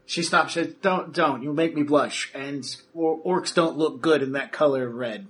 [0.06, 0.54] She stops.
[0.54, 1.42] Says, "Don't, don't.
[1.42, 5.26] You'll make me blush." And or- orcs don't look good in that color of red.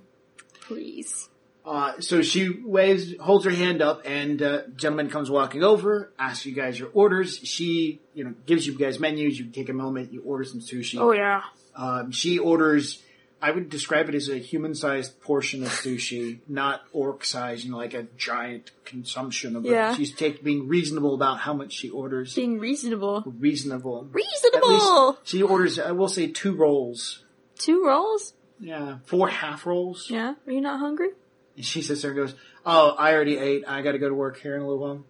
[0.61, 1.27] Please.
[1.65, 6.45] Uh, so she waves, holds her hand up, and uh, gentleman comes walking over, asks
[6.45, 7.37] you guys your orders.
[7.37, 9.37] She, you know, gives you guys menus.
[9.37, 10.99] You take a moment, you order some sushi.
[10.99, 11.41] Oh yeah.
[11.75, 13.03] Um, she orders.
[13.41, 17.93] I would describe it as a human-sized portion of sushi, not orc-sized, you know, like
[17.93, 19.71] a giant consumption of it.
[19.71, 19.93] Yeah.
[19.95, 22.35] She's take, being reasonable about how much she orders.
[22.35, 23.23] Being reasonable.
[23.25, 24.07] Reasonable.
[24.09, 25.07] At Reasonable.
[25.07, 25.79] least she orders.
[25.79, 27.23] I will say two rolls.
[27.57, 28.33] Two rolls?
[28.59, 30.07] Yeah, four half rolls.
[30.09, 30.33] Yeah.
[30.45, 31.09] Are you not hungry?
[31.55, 33.63] And she sits there and goes, "Oh, I already ate.
[33.67, 35.05] I got to go to work here in a little while."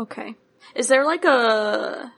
[0.00, 0.34] Okay.
[0.74, 2.12] Is there like a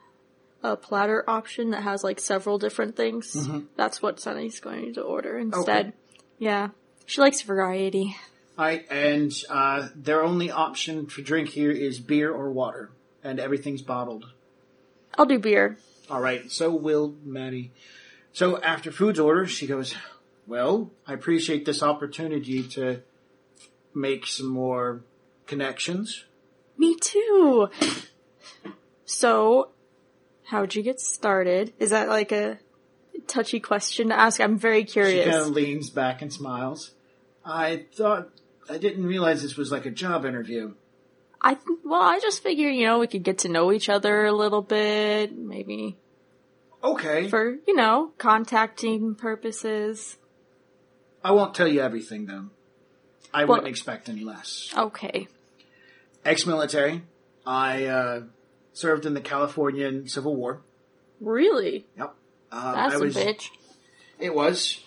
[0.63, 3.37] a platter option that has like several different things?
[3.77, 5.93] That's what Sunny's going to order instead.
[6.39, 6.69] Yeah.
[7.07, 8.17] She likes variety.
[8.57, 12.91] I and uh, their only option for drink here is beer or water,
[13.25, 14.27] and everything's bottled.
[15.17, 15.79] I'll do beer.
[16.11, 17.73] All right, so will Maddie.
[18.33, 19.95] So after food's order, she goes,
[20.47, 23.01] "Well, I appreciate this opportunity to
[23.95, 25.03] make some more
[25.47, 26.25] connections."
[26.77, 27.71] Me too.
[29.05, 29.71] So,
[30.51, 31.73] how'd you get started?
[31.79, 32.59] Is that like a
[33.27, 34.41] touchy question to ask?
[34.41, 35.25] I'm very curious.
[35.25, 36.91] She kind of leans back and smiles.
[37.45, 38.29] I thought
[38.69, 40.75] I didn't realize this was like a job interview.
[41.41, 44.33] I well, I just figured you know we could get to know each other a
[44.33, 45.97] little bit, maybe
[46.85, 50.17] Okay, for you know contacting purposes.
[51.25, 52.47] I won't tell you everything though.
[53.33, 54.73] I Well- wouldn't expect any less.
[54.77, 55.29] Okay.
[56.25, 57.03] Ex-military.
[57.47, 58.21] I uh,
[58.81, 60.61] served in the Californian Civil War.
[61.21, 61.87] Really?
[61.99, 62.15] Yep.
[62.51, 63.49] Um, That's I a was, bitch.
[64.19, 64.83] It was.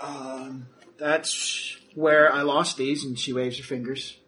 [0.00, 0.66] Um,
[0.98, 4.18] that's where I lost these, and she waves her fingers.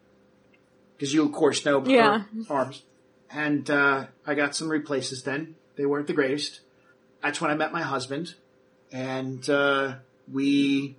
[0.96, 2.22] Because you, of course, know her Yeah.
[2.48, 2.82] arms.
[3.30, 5.56] And uh, I got some replaces then.
[5.76, 6.60] They weren't the greatest.
[7.22, 8.34] That's when I met my husband.
[8.90, 9.96] And uh,
[10.32, 10.96] we.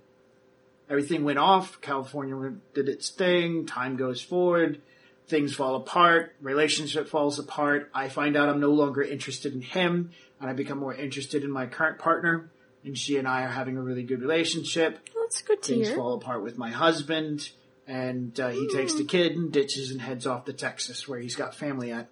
[0.88, 1.80] Everything went off.
[1.82, 3.66] California did its thing.
[3.66, 4.80] Time goes forward.
[5.28, 6.34] Things fall apart.
[6.40, 7.90] Relationship falls apart.
[7.94, 10.10] I find out I'm no longer interested in him.
[10.40, 12.50] And I become more interested in my current partner.
[12.84, 15.96] And she and I are having a really good relationship That's good to things hear.
[15.96, 17.50] fall apart with my husband,
[17.88, 21.34] and uh, he takes the kid and ditches and heads off to Texas, where he's
[21.34, 22.08] got family at.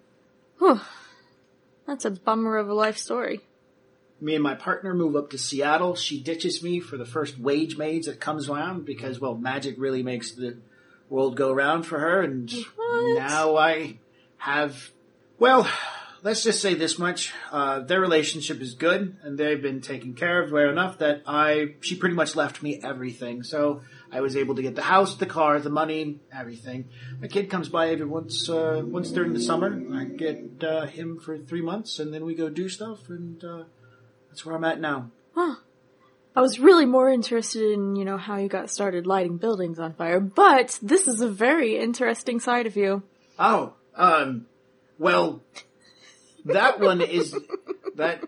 [0.59, 0.81] Whew.
[1.87, 3.41] That's a bummer of a life story.
[4.21, 5.95] Me and my partner move up to Seattle.
[5.95, 10.03] She ditches me for the first wage mage that comes around because, well, magic really
[10.03, 10.59] makes the
[11.09, 13.19] world go round for her, and What?
[13.19, 13.99] now I
[14.39, 14.91] have,
[15.39, 15.69] well,
[16.23, 20.43] let's just say this much: uh, their relationship is good, and they've been taken care
[20.43, 23.43] of well enough that I, she pretty much left me everything.
[23.43, 26.89] So I was able to get the house, the car, the money, everything.
[27.21, 29.81] My kid comes by every once, uh, once during the summer.
[29.95, 33.65] I get uh, him for three months, and then we go do stuff, and uh,
[34.29, 35.11] that's where I'm at now.
[35.35, 35.57] Huh.
[36.37, 39.95] I was really more interested in, you know, how you got started lighting buildings on
[39.95, 43.03] fire, but this is a very interesting side of you.
[43.39, 44.45] Oh, um,
[44.99, 45.41] well,
[46.45, 47.35] that one is
[47.95, 48.23] that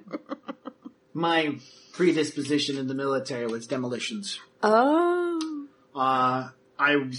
[1.12, 1.58] my
[1.92, 4.40] predisposition in the military was demolitions.
[4.62, 5.66] Oh.
[5.94, 7.10] Uh, I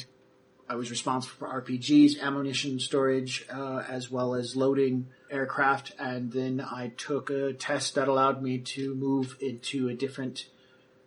[0.67, 6.61] I was responsible for RPGs, ammunition storage, uh, as well as loading aircraft, and then
[6.61, 10.47] I took a test that allowed me to move into a different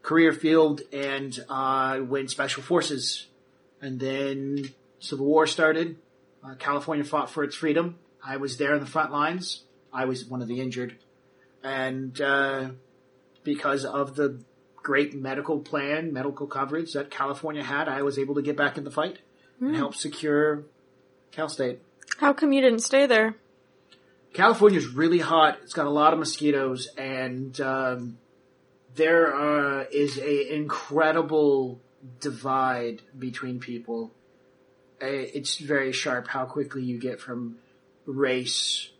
[0.03, 3.27] career field, and I uh, went special forces.
[3.81, 5.97] And then Civil War started.
[6.45, 7.99] Uh, California fought for its freedom.
[8.25, 9.63] I was there in the front lines.
[9.93, 10.97] I was one of the injured,
[11.63, 12.71] and uh,
[13.45, 14.41] because of the
[14.77, 18.85] great medical plan, medical coverage that California had, I was able to get back in
[18.85, 19.19] the fight
[19.61, 20.65] and help secure
[21.31, 21.81] Cal State.
[22.19, 23.37] How come you didn't stay there?
[24.33, 25.59] California's really hot.
[25.63, 28.19] It's got a lot of mosquitoes, and um,
[28.95, 31.81] there uh, is a incredible
[32.21, 34.13] divide between people.
[35.01, 37.57] Uh, It's very sharp how quickly you get from
[38.07, 38.91] race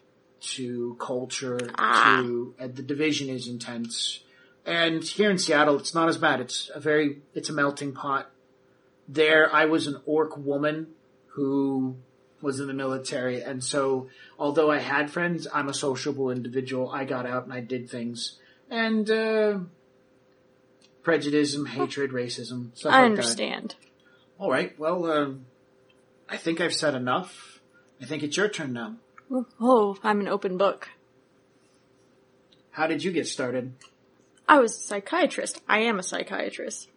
[0.41, 2.21] to culture Ah.
[2.23, 4.21] to and the division is intense.
[4.65, 6.41] And here in Seattle, it's not as bad.
[6.41, 8.31] It's a very it's a melting pot.
[9.09, 10.89] There, I was an orc woman
[11.35, 11.97] who
[12.41, 16.91] was in the military, and so although I had friends, I'm a sociable individual.
[16.91, 18.39] I got out and I did things,
[18.71, 19.59] and uh,
[21.03, 23.71] prejudice, hatred, racism, stuff I like understand.
[23.71, 23.89] that.
[24.39, 25.47] All right, well, um,
[26.29, 27.61] I think I've said enough.
[28.01, 28.97] I think it's your turn now.
[29.61, 30.89] Oh, I'm an open book.
[32.71, 33.75] How did you get started?
[34.49, 35.61] I was a psychiatrist.
[35.69, 36.89] I am a psychiatrist.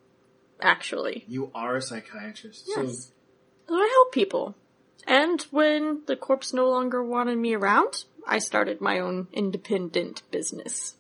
[0.62, 1.26] Actually.
[1.28, 2.66] You are a psychiatrist.
[2.68, 3.12] Yes.
[3.68, 4.56] So I help people.
[5.06, 10.96] And when the corpse no longer wanted me around, I started my own independent business.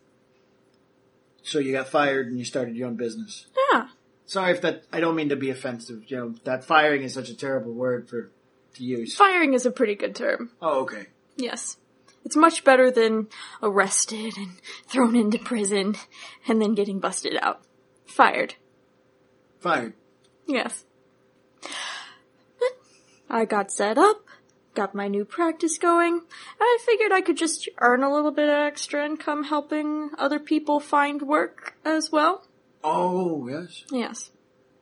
[1.45, 3.45] So you got fired and you started your own business.
[3.71, 3.87] Yeah.
[4.25, 7.29] Sorry if that, I don't mean to be offensive, you know, that firing is such
[7.29, 8.31] a terrible word for,
[8.73, 9.15] to use.
[9.15, 10.49] Firing is a pretty good term.
[10.59, 11.05] Oh, okay.
[11.37, 11.77] Yes.
[12.23, 13.27] It's much better than
[13.61, 15.95] arrested and thrown into prison
[16.47, 17.61] and then getting busted out.
[18.07, 18.55] Fired.
[19.59, 19.93] Fired.
[20.47, 20.83] Yes.
[23.29, 24.24] I got set up,
[24.75, 26.23] got my new practice going, and
[26.59, 30.79] I figured I could just earn a little bit of extra income helping other people
[30.79, 32.45] find work as well.
[32.83, 33.83] Oh, yes.
[33.91, 34.29] Yes.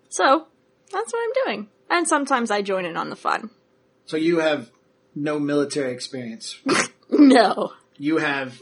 [0.10, 0.48] So,
[0.92, 1.70] that's what I'm doing.
[1.90, 3.50] And sometimes I join in on the fun.
[4.06, 4.70] So you have
[5.16, 6.60] no military experience.
[7.16, 7.74] No.
[8.00, 8.60] You have,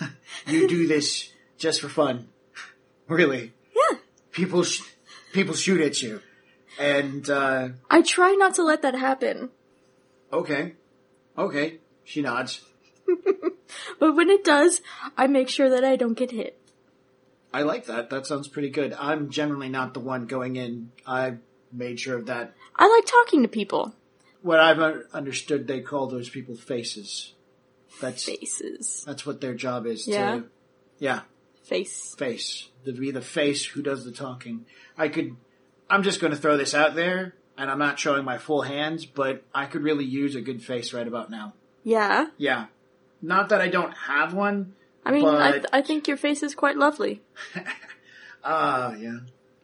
[0.46, 2.28] you do this just for fun.
[3.08, 3.52] Really.
[3.76, 3.98] Yeah.
[4.30, 4.82] People, sh-
[5.32, 6.22] people shoot at you.
[6.78, 9.50] And, uh, I try not to let that happen.
[10.32, 10.74] Okay.
[11.36, 11.78] Okay.
[12.04, 12.60] She nods.
[13.98, 14.80] But when it does,
[15.16, 16.58] I make sure that I don't get hit.
[17.52, 18.10] I like that.
[18.10, 18.94] That sounds pretty good.
[18.98, 20.90] I'm generally not the one going in.
[21.06, 21.34] I
[21.72, 22.54] made sure of that.
[22.74, 23.94] I like talking to people.
[24.42, 24.80] What I've
[25.12, 27.34] understood, they call those people faces.
[28.00, 29.04] That's Faces.
[29.06, 30.06] that's what their job is.
[30.08, 30.36] Yeah?
[30.36, 30.44] To,
[30.98, 31.20] yeah,
[31.64, 32.14] Face.
[32.16, 32.68] face.
[32.86, 34.64] To be the face who does the talking.
[34.96, 35.36] I could.
[35.90, 39.04] I'm just going to throw this out there, and I'm not showing my full hands,
[39.04, 41.52] but I could really use a good face right about now.
[41.84, 42.28] Yeah.
[42.38, 42.66] Yeah,
[43.20, 44.74] not that I don't have one.
[45.04, 47.20] I mean, I, But- I think your face is quite lovely.
[48.42, 49.18] Ah, yeah.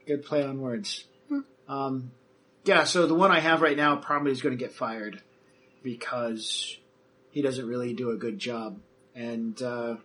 [0.06, 1.06] Good play on words.
[1.66, 2.10] Um,
[2.66, 5.22] yeah, so the one I have right now probably is going to get fired
[5.82, 6.76] because
[7.30, 8.78] he doesn't really do a good job.
[9.14, 9.96] And, uh,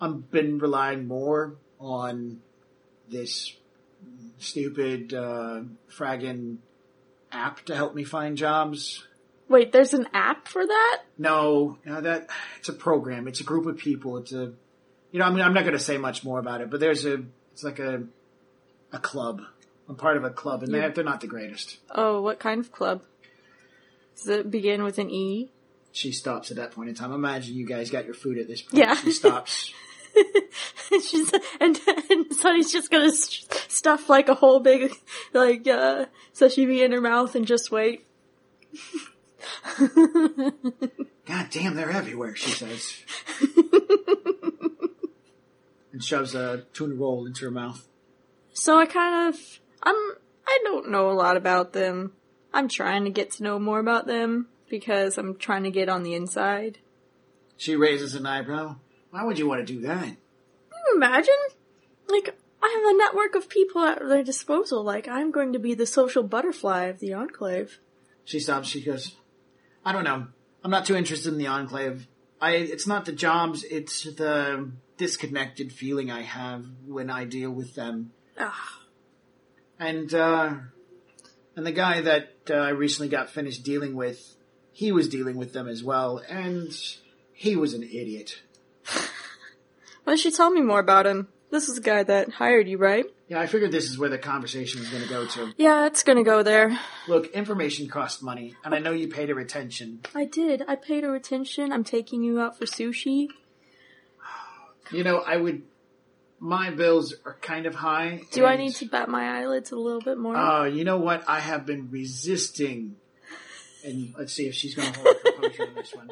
[0.00, 2.40] I've been relying more on
[3.08, 3.54] this
[4.38, 5.60] stupid, uh,
[5.96, 6.56] fragging
[7.36, 9.04] app to help me find jobs.
[9.48, 11.02] Wait, there's an app for that?
[11.18, 13.28] No, no, that it's a program.
[13.28, 14.16] It's a group of people.
[14.16, 14.52] It's a,
[15.12, 17.04] you know, I mean, I'm not going to say much more about it, but there's
[17.04, 17.22] a,
[17.52, 18.02] it's like a,
[18.92, 19.42] a club.
[19.88, 21.78] I'm part of a club, and they're, they're not the greatest.
[21.94, 23.02] Oh, what kind of club?
[24.16, 25.52] Does it begin with an E?
[25.92, 27.12] She stops at that point in time.
[27.12, 28.82] Imagine you guys got your food at this point.
[28.82, 28.96] Yeah.
[28.96, 29.72] She stops.
[31.02, 31.78] She's and,
[32.10, 34.92] and Sunny's just gonna st- stuff like a whole big
[35.32, 38.06] like uh sashimi in her mouth and just wait.
[41.26, 42.94] God damn, they're everywhere, she says.
[45.92, 47.86] and shoves a tuna roll into her mouth.
[48.52, 49.96] So I kind of I'm
[50.46, 52.12] I don't know a lot about them.
[52.52, 56.02] I'm trying to get to know more about them because I'm trying to get on
[56.02, 56.78] the inside.
[57.56, 58.76] She raises an eyebrow.
[59.16, 60.04] Why would you want to do that?
[60.04, 61.32] Can you imagine?
[62.06, 64.82] Like I have a network of people at their disposal.
[64.82, 67.78] Like I'm going to be the social butterfly of the enclave.
[68.26, 68.68] She stops.
[68.68, 69.16] She goes,
[69.86, 70.26] I don't know.
[70.62, 72.06] I'm not too interested in the enclave.
[72.42, 73.64] I, it's not the jobs.
[73.64, 78.12] It's the disconnected feeling I have when I deal with them.
[78.38, 78.80] Ah,
[79.78, 80.56] And uh,
[81.56, 84.36] and the guy that uh, I recently got finished dealing with,
[84.72, 86.70] he was dealing with them as well, and
[87.32, 88.42] he was an idiot.
[88.94, 91.28] Why don't you tell me more about him?
[91.50, 93.06] This is the guy that hired you, right?
[93.28, 95.52] Yeah, I figured this is where the conversation was going to go to.
[95.56, 96.78] Yeah, it's gonna go there.
[97.08, 100.00] Look, information costs money, and I know you paid her attention.
[100.14, 100.62] I did.
[100.68, 101.72] I paid her attention.
[101.72, 103.28] I'm taking you out for sushi.
[104.92, 105.62] You know, I would.
[106.38, 108.20] My bills are kind of high.
[108.30, 110.36] Do I need to bat my eyelids a little bit more?
[110.36, 111.24] Uh, you know what?
[111.26, 112.96] I have been resisting.
[113.84, 116.10] And let's see if she's going to hold her composure on this one.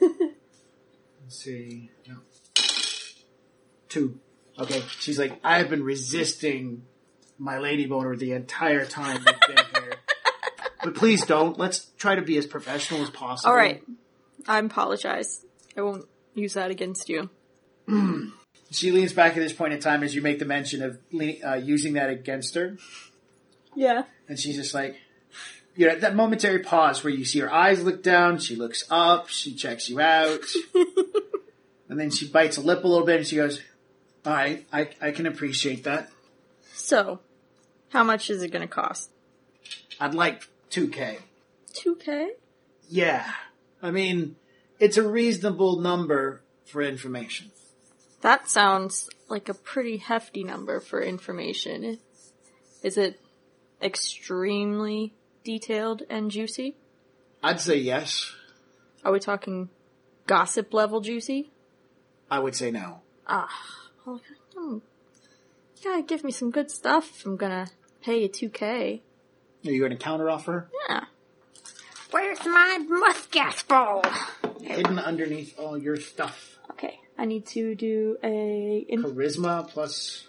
[1.40, 1.90] See.
[2.06, 2.16] No.
[3.88, 4.20] Two.
[4.58, 4.82] Okay.
[4.98, 6.82] She's like, I have been resisting
[7.38, 9.94] my lady boner the entire time we've been here.
[10.82, 11.58] But please don't.
[11.58, 13.50] Let's try to be as professional as possible.
[13.50, 13.82] All right.
[14.48, 15.44] I apologize.
[15.76, 17.28] I won't use that against you.
[18.72, 21.40] She leans back at this point in time as you make the mention of le-
[21.44, 22.76] uh, using that against her.
[23.74, 24.04] Yeah.
[24.28, 24.96] And she's just like,
[25.76, 29.28] you know, that momentary pause where you see her eyes look down, she looks up,
[29.28, 30.44] she checks you out,
[31.88, 33.60] and then she bites a lip a little bit and she goes,
[34.24, 36.10] all right, I, I can appreciate that.
[36.72, 37.20] So,
[37.90, 39.10] how much is it gonna cost?
[39.98, 41.18] I'd like 2K.
[41.72, 42.28] 2k?
[42.88, 43.30] Yeah.
[43.82, 44.36] I mean,
[44.78, 47.50] it's a reasonable number for information.
[48.22, 51.98] That sounds like a pretty hefty number for information.
[52.82, 53.20] Is it
[53.82, 55.14] extremely
[55.44, 56.76] detailed and juicy?
[57.42, 58.32] I'd say yes.
[59.04, 59.70] Are we talking
[60.26, 61.50] gossip level juicy?
[62.30, 63.00] I would say no.
[63.26, 63.48] Ah,
[64.04, 64.20] well,
[64.54, 67.68] hmm, you gotta give me some good stuff if I'm gonna
[68.02, 69.00] pay you 2k.
[69.66, 70.66] Are you going to counteroffer?
[70.88, 71.04] Yeah.
[72.10, 74.02] Where's my muscat ball?
[74.62, 76.58] Hidden underneath all your stuff.
[76.70, 78.86] Okay, I need to do a.
[78.90, 80.28] Charisma plus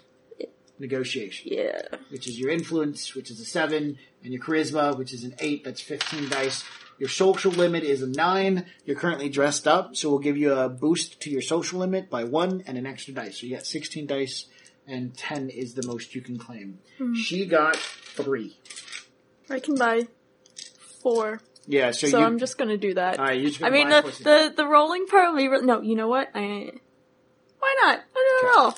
[0.82, 1.52] negotiation.
[1.52, 1.80] yeah.
[2.10, 5.64] which is your influence, which is a seven, and your charisma, which is an eight.
[5.64, 6.64] That's fifteen dice.
[6.98, 8.66] Your social limit is a nine.
[8.84, 12.24] You're currently dressed up, so we'll give you a boost to your social limit by
[12.24, 13.40] one and an extra dice.
[13.40, 14.46] So you got sixteen dice,
[14.86, 16.78] and ten is the most you can claim.
[16.98, 17.14] Hmm.
[17.14, 18.56] She got three.
[19.48, 20.08] I can buy
[21.02, 21.40] four.
[21.66, 22.24] Yeah, so, So you.
[22.24, 23.18] I'm just gonna do that.
[23.18, 25.80] right, just I mean, the, the the rolling probably re- no.
[25.80, 26.28] You know what?
[26.34, 26.72] I
[27.58, 28.00] why not?
[28.16, 28.74] I don't know.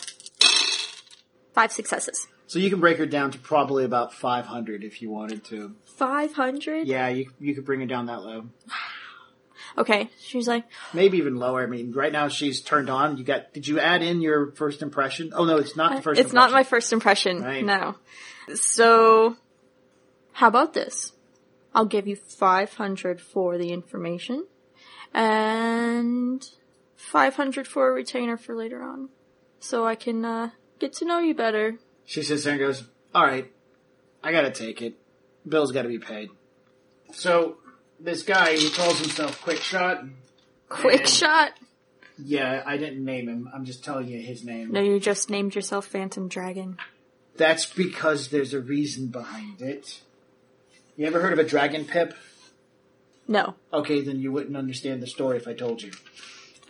[1.54, 2.26] Five successes.
[2.46, 5.74] so you can break her down to probably about five hundred if you wanted to.
[5.96, 6.86] Five hundred.
[6.86, 8.46] Yeah, you you could bring her down that low.
[9.76, 10.08] Okay.
[10.20, 11.64] She's like, Maybe even lower.
[11.64, 13.16] I mean, right now she's turned on.
[13.16, 13.52] You got?
[13.52, 15.32] Did you add in your first impression?
[15.34, 16.20] Oh no, it's not the first.
[16.20, 17.42] it's not my first impression.
[17.42, 17.64] Right.
[17.64, 17.96] No.
[18.54, 19.36] So,
[20.32, 21.12] how about this?
[21.74, 24.46] I'll give you five hundred for the information,
[25.12, 26.44] and
[26.94, 29.08] five hundred for a retainer for later on,
[29.58, 31.76] so I can uh, get to know you better.
[32.04, 33.50] She sits there and goes, "All right,
[34.22, 34.94] I gotta take it.
[35.48, 36.30] Bill's got to be paid."
[37.12, 37.56] So
[38.00, 40.04] this guy, he calls himself Quick Shot.
[40.68, 41.52] Quick And- shot.
[42.16, 43.48] Yeah, I didn't name him.
[43.52, 44.70] I'm just telling you his name.
[44.70, 46.76] No, you just named yourself Phantom Dragon.
[47.36, 50.00] That's because there's a reason behind it.
[50.96, 52.14] You ever heard of a dragon pip?
[53.26, 53.56] No.
[53.72, 55.90] Okay, then you wouldn't understand the story if I told you.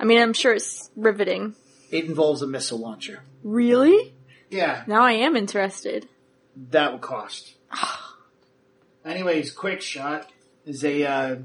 [0.01, 1.55] I mean, I'm sure it's riveting.
[1.95, 3.23] It involves a missile launcher.
[3.45, 4.13] Really?
[4.51, 6.09] Yeah, Now I am interested.
[6.71, 7.55] that will cost.
[9.05, 10.31] Anyways, Quick Shot
[10.65, 11.37] is a uh,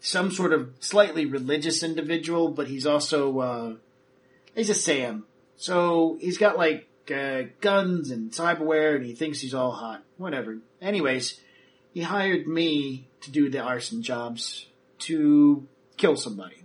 [0.00, 3.74] some sort of slightly religious individual, but he's also uh,
[4.54, 5.24] he's a Sam.
[5.56, 10.02] So he's got like uh, guns and cyberware, and he thinks he's all hot.
[10.16, 10.58] Whatever.
[10.82, 11.40] Anyways,
[11.94, 14.66] he hired me to do the arson jobs
[15.00, 15.66] to
[15.96, 16.56] kill somebody.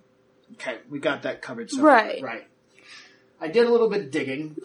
[0.53, 1.69] Okay, we got that covered.
[1.69, 2.21] So Right.
[2.21, 2.47] right.
[3.39, 4.57] I did a little bit of digging,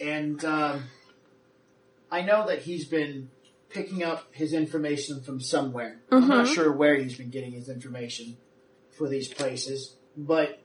[0.00, 0.84] and um,
[2.10, 3.30] I know that he's been
[3.68, 6.00] picking up his information from somewhere.
[6.10, 8.36] I'm not sure where he's been getting his information
[8.96, 10.60] for these places, but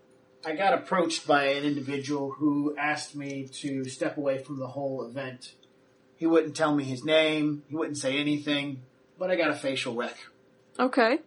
[0.45, 5.03] I got approached by an individual who asked me to step away from the whole
[5.03, 5.53] event.
[6.15, 8.81] He wouldn't tell me his name, he wouldn't say anything,
[9.19, 10.15] but I got a facial rec.
[10.79, 11.19] Okay.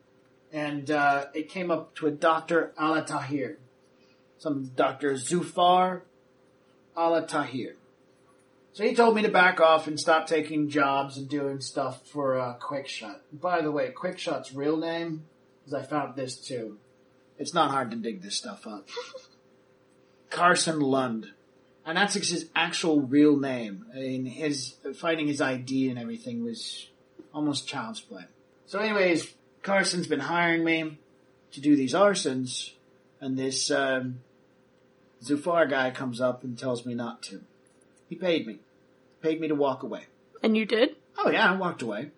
[0.53, 2.73] And uh, it came up to a Dr.
[2.81, 3.59] Ala Tahir.
[4.39, 5.15] Some Dr.
[5.15, 6.03] Zufar
[6.97, 7.77] Ala Tahir.
[8.73, 12.39] So he told me to back off and stop taking jobs and doing stuff for
[12.39, 13.21] uh, Quickshot.
[13.33, 15.27] By the way, Quickshot's real name,
[15.61, 16.79] because I found this too.
[17.39, 18.89] It's not hard to dig this stuff up.
[20.31, 21.29] Carson Lund.
[21.87, 23.87] And that's his actual real name.
[23.95, 26.89] I mean, his finding his ID and everything was
[27.33, 28.25] almost child's play.
[28.67, 29.33] So, anyways,
[29.63, 30.99] Carson's been hiring me
[31.53, 32.73] to do these arsons,
[33.21, 34.21] and this um,
[35.25, 37.43] Zufar guy comes up and tells me not to.
[38.09, 38.59] He paid me.
[39.23, 40.07] paid me to walk away.
[40.43, 40.97] And you did?
[41.19, 42.11] Oh yeah, I walked away.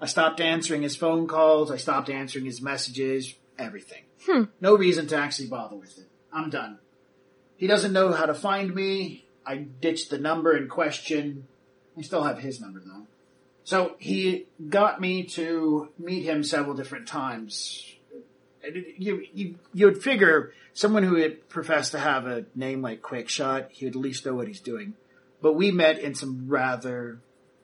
[0.00, 1.70] I stopped answering his phone calls.
[1.70, 3.34] I stopped answering his messages.
[3.58, 4.04] Everything.
[4.26, 4.44] Hmm.
[4.60, 6.08] No reason to actually bother with it.
[6.32, 6.78] I'm done.
[7.56, 9.26] He doesn't know how to find me.
[9.44, 11.46] I ditched the number in question.
[11.98, 13.06] I still have his number though.
[13.64, 17.94] So he got me to meet him several different times.
[18.76, 23.86] You, you, you'd figure someone who had professed to have a name like Quickshot, he
[23.86, 24.94] would at least know what he's doing.
[25.42, 27.20] But we met in some rather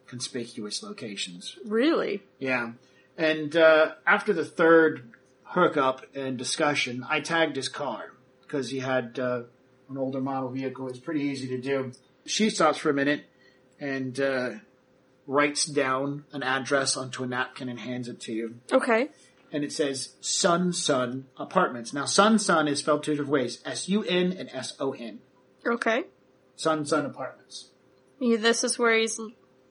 [0.07, 1.59] conspicuous locations.
[1.67, 2.23] Really?
[2.39, 2.73] Yeah.
[3.19, 5.11] And uh, after the third
[5.43, 9.43] hookup and discussion, I tagged his car because he had uh,
[9.89, 10.89] an older model vehicle.
[10.89, 11.93] It's pretty easy to do.
[12.25, 13.25] She stops for a minute
[13.81, 14.51] and uh,
[15.27, 18.57] writes down an address onto a napkin and hands it to you.
[18.73, 19.09] Okay.
[19.53, 21.93] And it says Sun Sun Apartments.
[21.93, 25.21] Now, Sun Sun is spelled two different ways S U N and S O N.
[25.67, 26.05] Okay.
[26.57, 27.71] Sun Sun Apartments.
[28.19, 29.21] Yeah, This is where he's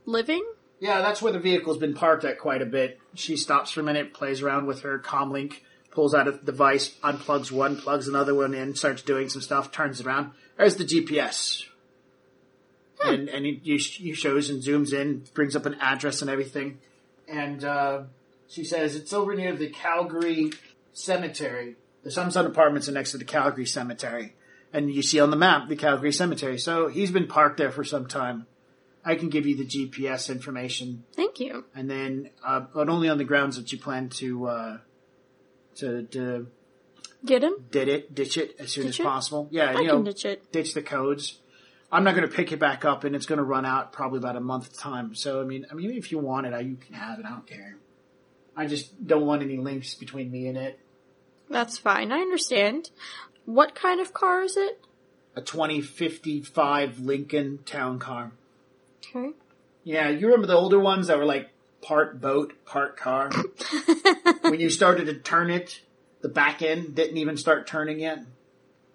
[0.06, 0.46] living?
[0.80, 3.00] Yeah, that's where the vehicle's been parked at quite a bit.
[3.16, 7.52] She stops for a minute, plays around with her comlink, pulls out a device, unplugs
[7.52, 10.32] one, plugs another one in, starts doing some stuff, turns around.
[10.58, 11.66] There's the GPS.
[13.04, 16.80] And and he, he he shows and zooms in, brings up an address and everything.
[17.28, 18.04] And uh,
[18.48, 20.52] she says it's over near the Calgary
[20.94, 21.76] Cemetery.
[22.04, 24.36] The Sun Sun Apartments are next to the Calgary Cemetery.
[24.74, 26.58] And you see on the map the Calgary Cemetery.
[26.58, 28.46] So he's been parked there for some time.
[29.04, 31.66] I can give you the GPS information Thank you.
[31.76, 34.78] and then uh, but only on the grounds that you plan to uh,
[35.76, 36.48] to, to
[37.24, 37.54] Get him?
[37.72, 39.04] did it ditch it as soon Ditch as it?
[39.04, 39.48] possible.
[39.52, 40.52] Yeah, I you can know, ditch it.
[40.52, 41.40] ditch the codes.
[41.92, 44.18] I'm not going to pick it back up, and it's going to run out probably
[44.18, 45.14] about a month time.
[45.16, 47.26] So I mean, I mean, if you want it, I, you can have it.
[47.26, 47.78] I don't care.
[48.56, 50.80] I just don't want any links between me and it.
[51.50, 52.12] That's fine.
[52.12, 52.90] I understand.
[53.46, 54.82] What kind of car is it?
[55.36, 58.32] A 2055 Lincoln Town Car.
[59.00, 59.32] Okay.
[59.84, 61.50] Yeah, you remember the older ones that were like
[61.82, 63.30] part boat, part car.
[64.42, 65.82] when you started to turn it,
[66.22, 68.20] the back end didn't even start turning yet.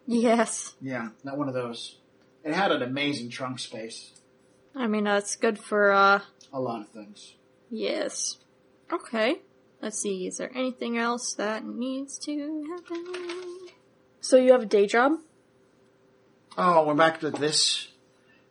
[0.07, 0.75] yes.
[0.81, 1.99] Yeah, not one of those.
[2.43, 4.11] It had an amazing trunk space.
[4.75, 7.35] I mean, that's good for, uh, A lot of things.
[7.71, 8.39] yes.
[8.93, 9.37] Okay.
[9.83, 13.69] Let's see, is there anything else that needs to happen?
[14.21, 15.13] So you have a day job?
[16.59, 17.89] Oh, we're back to this.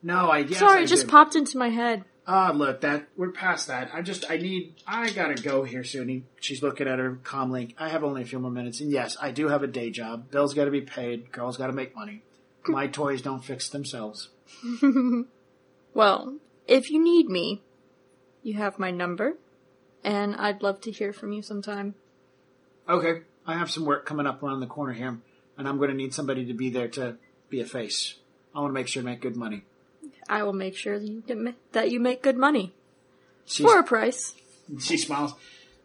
[0.02, 1.12] No, I yes, Sorry, I it just do.
[1.12, 2.06] popped into my head.
[2.26, 3.90] Ah, look, that we're past that.
[3.94, 6.08] I just, I need, I gotta go here soon.
[6.10, 7.76] He, she's looking at her com link.
[7.78, 10.32] I have only a few more minutes, and yes, I do have a day job.
[10.32, 11.32] Bills got to be paid.
[11.32, 12.24] Girls got to make money.
[12.68, 14.30] My toys don't fix themselves.
[15.94, 17.64] Well, if you need me,
[18.44, 19.38] you have my number,
[20.04, 21.96] and I'd love to hear from you sometime.
[22.88, 25.18] Okay, I have some work coming up around the corner here,
[25.58, 27.18] and I'm going to need somebody to be there to
[27.50, 28.16] be a face.
[28.54, 29.64] I want to make sure to make good money.
[30.28, 31.38] I will make sure that you get
[31.72, 32.74] that you make good money
[33.46, 34.36] She's, for a price.
[34.80, 35.34] she smiles.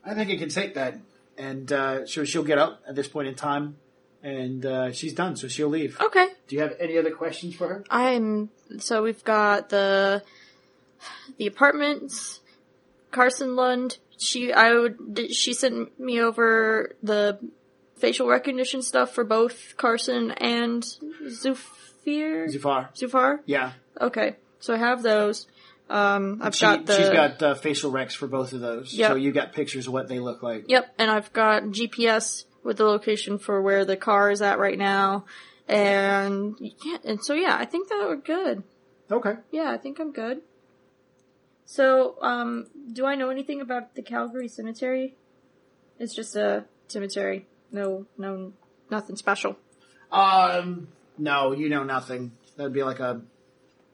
[0.05, 0.99] I think I can take that,
[1.39, 3.77] and uh, so she'll get up at this point in time,
[4.23, 5.99] and uh, she's done, so she'll leave.
[6.01, 6.29] Okay.
[6.47, 7.85] Do you have any other questions for her?
[7.91, 10.23] I'm so we've got the
[11.39, 12.41] the apartments,
[13.11, 13.99] Carson Lund.
[14.19, 17.39] She I would she sent me over the
[17.97, 20.83] facial recognition stuff for both Carson and
[21.25, 22.95] Zufir Zufar.
[22.97, 23.39] Zufar.
[23.47, 25.47] Yeah, Okay, so I have those.
[25.89, 28.93] Um, I've she, got the she's got uh, facial recs for both of those.
[28.93, 29.11] Yep.
[29.11, 30.65] So you got pictures of what they look like.
[30.69, 34.79] Yep, and I've got GPS with the location for where the car is at right
[34.79, 35.27] now.
[35.69, 38.63] And yeah, and so yeah, I think that we're good.
[39.11, 39.35] Okay.
[39.51, 40.41] Yeah, I think I'm good.
[41.67, 45.15] So, um, do I know anything about the Calgary Cemetery?
[45.99, 47.47] It's just a cemetery.
[47.73, 48.53] No, no,
[48.91, 49.57] nothing special.
[50.13, 50.89] Um,
[51.19, 52.33] no, you know nothing.
[52.57, 53.23] That'd be like a,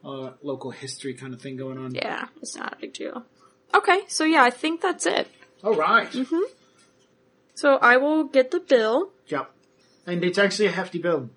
[0.04, 1.94] a local history kind of thing going on.
[1.94, 3.24] Yeah, it's not a big deal.
[3.74, 5.28] Okay, so yeah, I think that's it.
[5.62, 6.14] All right.
[7.54, 9.10] So I will get the bill.
[9.26, 9.50] Yep.
[10.06, 11.28] And it's actually a hefty bill.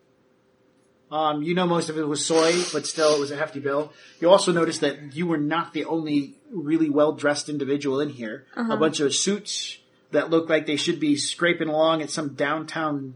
[1.14, 3.94] Um, you know most of it was soy, but still it was a hefty bill.
[4.20, 8.48] You also noticed that you were not the only really well dressed individual in here.
[8.56, 9.78] A bunch of suits
[10.10, 13.14] that look like they should be scraping along at some downtown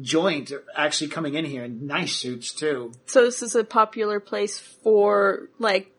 [0.00, 2.92] joint are actually coming in here in nice suits too.
[3.04, 5.92] So this is a popular place for like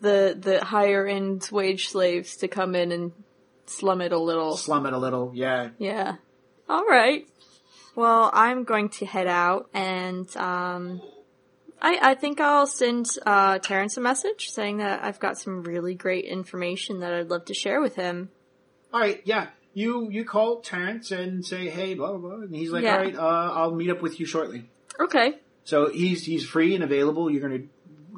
[0.00, 3.12] the the higher end wage slaves to come in and
[3.66, 4.56] slum it a little.
[4.56, 5.68] Slum it a little, yeah.
[5.78, 6.16] Yeah.
[6.68, 7.28] All right.
[7.94, 11.02] Well, I'm going to head out, and um,
[11.80, 15.94] I I think I'll send uh, Terrence a message saying that I've got some really
[15.94, 18.30] great information that I'd love to share with him.
[18.92, 19.48] All right, yeah.
[19.74, 22.96] You you call Terrence and say, hey, blah blah blah, and he's like, Yeah.
[22.96, 24.68] all right, uh, I'll meet up with you shortly.
[25.00, 25.34] Okay.
[25.64, 27.30] So he's he's free and available.
[27.30, 27.64] You're gonna,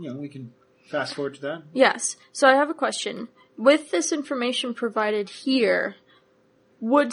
[0.01, 0.53] you know, we can
[0.89, 1.63] fast forward to that.
[1.73, 2.17] Yes.
[2.33, 3.29] So I have a question.
[3.57, 5.95] With this information provided here,
[6.91, 7.13] would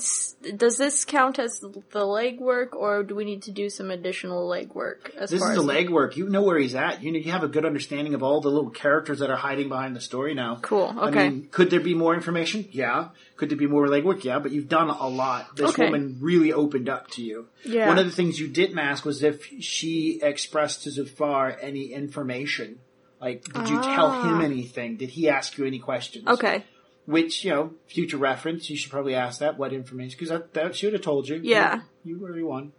[0.57, 5.15] does this count as the legwork, or do we need to do some additional legwork?
[5.15, 6.15] As This is the legwork.
[6.17, 7.01] You know where he's at.
[7.03, 9.69] You know, you have a good understanding of all the little characters that are hiding
[9.69, 10.57] behind the story now.
[10.61, 10.93] Cool.
[10.97, 11.19] Okay.
[11.25, 12.67] I mean, could there be more information?
[12.71, 13.09] Yeah.
[13.37, 14.23] Could there be more legwork?
[14.23, 14.39] Yeah.
[14.39, 15.55] But you've done a lot.
[15.55, 15.85] This Okay.
[15.85, 17.47] woman really opened up to you.
[17.63, 17.87] Yeah.
[17.87, 22.79] One of the things you didn't ask was if she expressed to Zafar any information.
[23.21, 24.43] Like, did you tell him Ah.
[24.43, 24.97] anything?
[24.97, 26.27] Did he ask you any questions?
[26.27, 26.65] okay.
[27.11, 29.57] Which, you know, future reference, you should probably ask that.
[29.57, 30.17] What information?
[30.17, 31.39] Because that, that she would have told you.
[31.43, 31.81] Yeah.
[32.03, 32.71] You, you already won.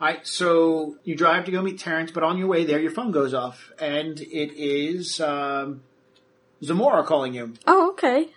[0.00, 3.10] Alright, so you drive to go meet Terrence, but on your way there, your phone
[3.12, 3.70] goes off.
[3.78, 5.82] And it is, um,
[6.62, 7.54] Zamora calling you.
[7.66, 8.28] Oh, okay.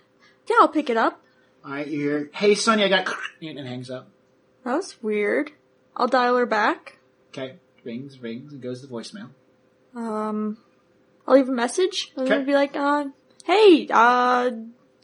[0.49, 1.21] Yeah, I'll pick it up.
[1.65, 3.07] Alright, you hear, hey Sunny, I got,
[3.41, 4.07] and it hangs up.
[4.65, 5.51] That was weird.
[5.95, 6.97] I'll dial her back.
[7.29, 9.29] Okay, rings, rings, and goes to voicemail.
[9.95, 10.57] Um,
[11.27, 12.11] I'll leave a message.
[12.17, 12.33] I'm Okay.
[12.33, 13.05] gonna be like, uh,
[13.45, 14.51] hey, uh,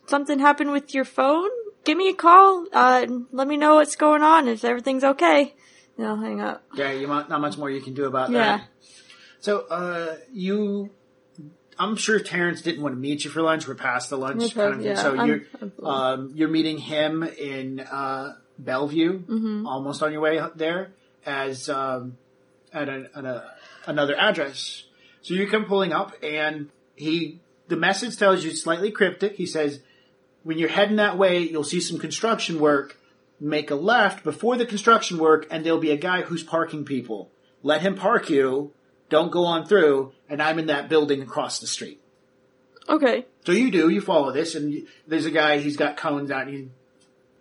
[0.09, 1.49] something happened with your phone?
[1.85, 2.65] Give me a call.
[2.73, 5.53] Uh, let me know what's going on if everything's okay.
[5.97, 6.63] I'll hang up.
[6.75, 8.57] Yeah, you not much more you can do about Yeah.
[8.57, 8.67] that.
[9.41, 10.89] So, uh, you,
[11.77, 13.67] I'm sure Terrence didn't want to meet you for lunch.
[13.67, 14.85] We're past the lunch Okay, kind of thing.
[14.87, 19.65] yeah, So I'm- you're, I'm- um, you're meeting him in, uh, Bellevue, Mm-hmm.
[19.65, 20.91] almost on your way there,
[21.25, 22.17] as, um,
[22.73, 23.51] at, a, at a,
[23.85, 24.83] another address.
[25.21, 27.39] So you come pulling up and he,
[27.69, 29.35] the message tells you slightly cryptic.
[29.35, 29.79] He says,
[30.43, 32.97] when you're heading that way, you'll see some construction work.
[33.39, 37.31] Make a left before the construction work and there'll be a guy who's parking people.
[37.63, 38.73] Let him park you.
[39.09, 40.13] Don't go on through.
[40.27, 42.01] And I'm in that building across the street.
[42.87, 43.25] Okay.
[43.45, 46.47] So you do, you follow this, and you, there's a guy, he's got cones out,
[46.47, 46.69] and he,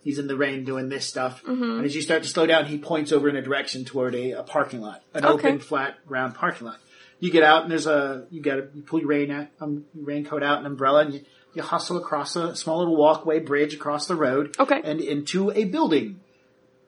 [0.03, 1.43] he's in the rain doing this stuff.
[1.47, 4.33] And as you start to slow down, he points over in a direction toward a,
[4.33, 5.49] a parking lot, an Okay.
[5.49, 6.79] open, flat, round parking lot.
[7.19, 9.87] You get out, and there's a, you got to, you pull your rain, out, um,
[9.95, 11.25] your raincoat out, an umbrella, and you,
[11.55, 14.57] you hustle across a small little walkway bridge across the road.
[14.59, 14.81] Okay.
[14.83, 16.21] And into a building.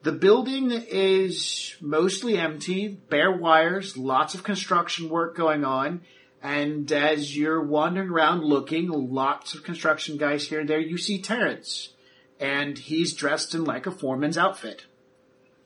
[0.03, 6.03] The building is mostly empty, bare wires, lots of construction work going on.
[6.43, 11.21] And as you're wandering around looking, lots of construction guys here and there, you see
[11.21, 11.91] Terrence.
[12.39, 14.87] And he's dressed in like a foreman's outfit.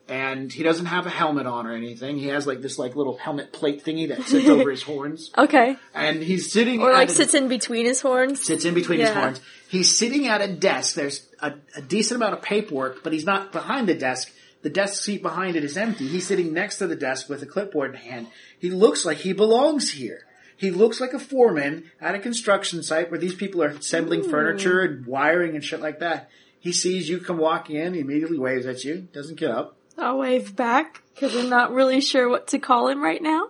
[0.07, 2.17] And he doesn't have a helmet on or anything.
[2.17, 5.31] He has like this like little helmet plate thingy that sits over his horns.
[5.35, 5.77] Okay.
[5.95, 8.45] And he's sitting Or like a- sits in between his horns.
[8.45, 9.41] sits in between his horns.
[9.67, 10.93] He's sitting at a desk.
[10.93, 14.31] There's a, a decent amount of paperwork, but he's not behind the desk.
[14.61, 16.07] The desk seat behind it is empty.
[16.07, 18.27] He's sitting next to the desk with a clipboard in hand.
[18.59, 20.25] He looks like he belongs here.
[20.57, 24.29] He looks like a foreman at a construction site where these people are assembling hmm.
[24.29, 26.29] furniture and wiring and shit like that.
[26.59, 29.77] He sees you come walking in, he immediately waves at you, doesn't get up.
[30.05, 33.47] I'll wave back because I'm not really sure what to call him right now.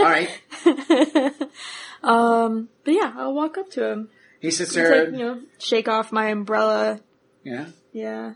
[0.00, 0.30] Alright.
[2.02, 4.08] um, but yeah, I'll walk up to him.
[4.40, 5.10] He sits there.
[5.10, 7.00] you know, shake off my umbrella.
[7.44, 7.66] yeah.
[7.92, 8.32] Yeah.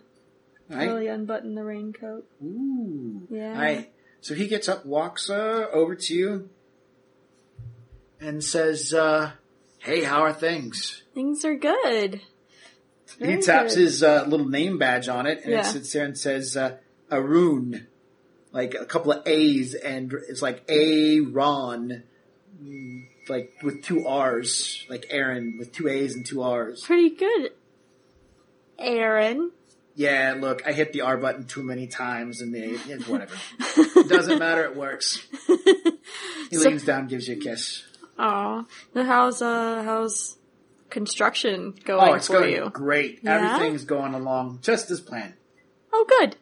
[0.70, 0.88] Alright.
[0.88, 2.24] Really unbutton the raincoat.
[2.40, 3.26] Ooh.
[3.30, 3.50] Yeah.
[3.50, 3.92] Alright.
[4.20, 6.50] So he gets up, walks uh, over to you,
[8.20, 9.32] and says, uh,
[9.78, 12.20] "Hey, how are things?" Things are good.
[13.18, 13.82] He taps good.
[13.82, 15.60] his uh, little name badge on it, and Yeah.
[15.60, 16.76] it sits there and says, uh,
[17.10, 17.86] "Arun,"
[18.52, 22.02] like a couple of A's, and it's like A Ron,
[23.28, 26.82] like with two R's, like Aaron with two A's and two R's.
[26.82, 27.52] Pretty good.
[28.78, 29.52] Aaron.
[29.94, 33.34] Yeah, look, I hit the R button too many times, and the yeah, whatever.
[33.78, 34.64] it doesn't matter.
[34.64, 35.26] It works.
[36.48, 37.82] He So- leans down, gives you a kiss.
[38.16, 40.36] Oh, how's, uh, how's
[40.90, 42.70] construction going Oh, it's for going you?
[42.70, 43.20] great.
[43.22, 43.54] Yeah?
[43.54, 45.34] Everything's going along just as planned.
[45.92, 46.36] Oh, good.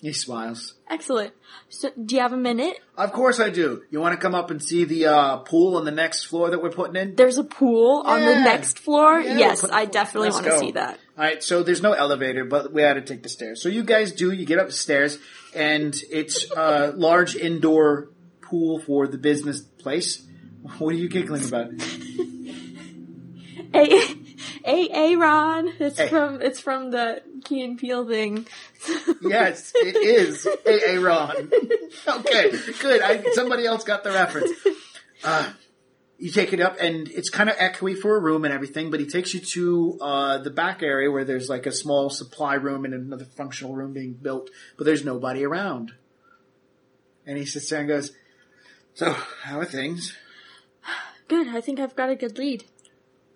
[0.00, 0.74] He smiles.
[0.88, 1.34] Excellent.
[1.68, 2.78] So, do you have a minute?
[2.96, 3.82] Of course I do.
[3.90, 6.62] You want to come up and see the uh, pool on the next floor that
[6.62, 7.16] we're putting in?
[7.16, 9.20] There's a pool on the next floor?
[9.20, 10.98] Yeah, yes, I definitely want to see that.
[11.18, 13.62] All right, so there's no elevator, but we had to take the stairs.
[13.62, 14.32] So you guys do.
[14.32, 15.18] You get up the stairs,
[15.54, 18.08] and it's a large indoor
[18.40, 20.26] pool for the business place.
[20.78, 21.72] What are you giggling about?
[23.74, 24.02] A,
[24.64, 25.72] A, Aaron.
[25.78, 26.08] It's Hey.
[26.08, 28.46] from, it's from the Key and Peele thing.
[29.22, 30.94] Yes, it is A.
[30.96, 31.00] A.
[31.00, 31.50] Ron.
[32.06, 33.02] Okay, good.
[33.02, 34.50] I, somebody else got the reference.
[35.22, 35.52] Uh,
[36.18, 39.00] you take it up, and it's kind of echoey for a room and everything, but
[39.00, 42.84] he takes you to uh, the back area where there's like a small supply room
[42.84, 45.92] and another functional room being built, but there's nobody around.
[47.26, 48.12] And he sits there and goes,
[48.94, 49.12] "So,
[49.42, 50.16] how are things?
[51.28, 52.64] Good, I think I've got a good lead.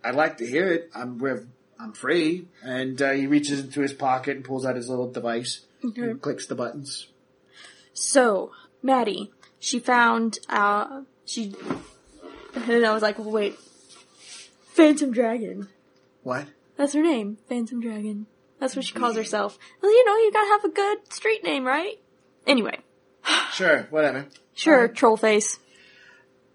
[0.05, 0.91] I'd like to hear it.
[0.95, 1.47] I'm we're,
[1.81, 5.65] I'm free." And uh, he reaches into his pocket and pulls out his little device
[5.83, 7.09] and clicks the buttons.
[7.93, 8.51] So,
[8.83, 9.31] Maddie,
[9.61, 11.55] she found, uh, she
[12.55, 13.57] And I was like, wait,
[14.73, 15.69] Phantom Dragon.
[16.23, 16.47] What?
[16.77, 18.27] That's her name, Phantom Dragon.
[18.59, 19.59] That's what she calls herself.
[19.83, 22.01] Well, you know, you gotta have a good street name, right?
[22.47, 22.79] Anyway,
[23.53, 24.27] Sure, whatever.
[24.55, 25.59] sure, troll face,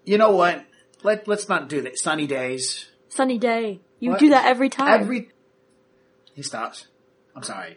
[0.04, 0.64] You know what?
[1.02, 1.98] Let let's not do that.
[1.98, 2.89] Sunny days.
[3.10, 3.80] Sunny day.
[3.98, 4.20] You What?
[4.20, 5.00] do that every time.
[5.02, 5.28] Every
[6.34, 6.86] he stops.
[7.36, 7.76] I'm sorry.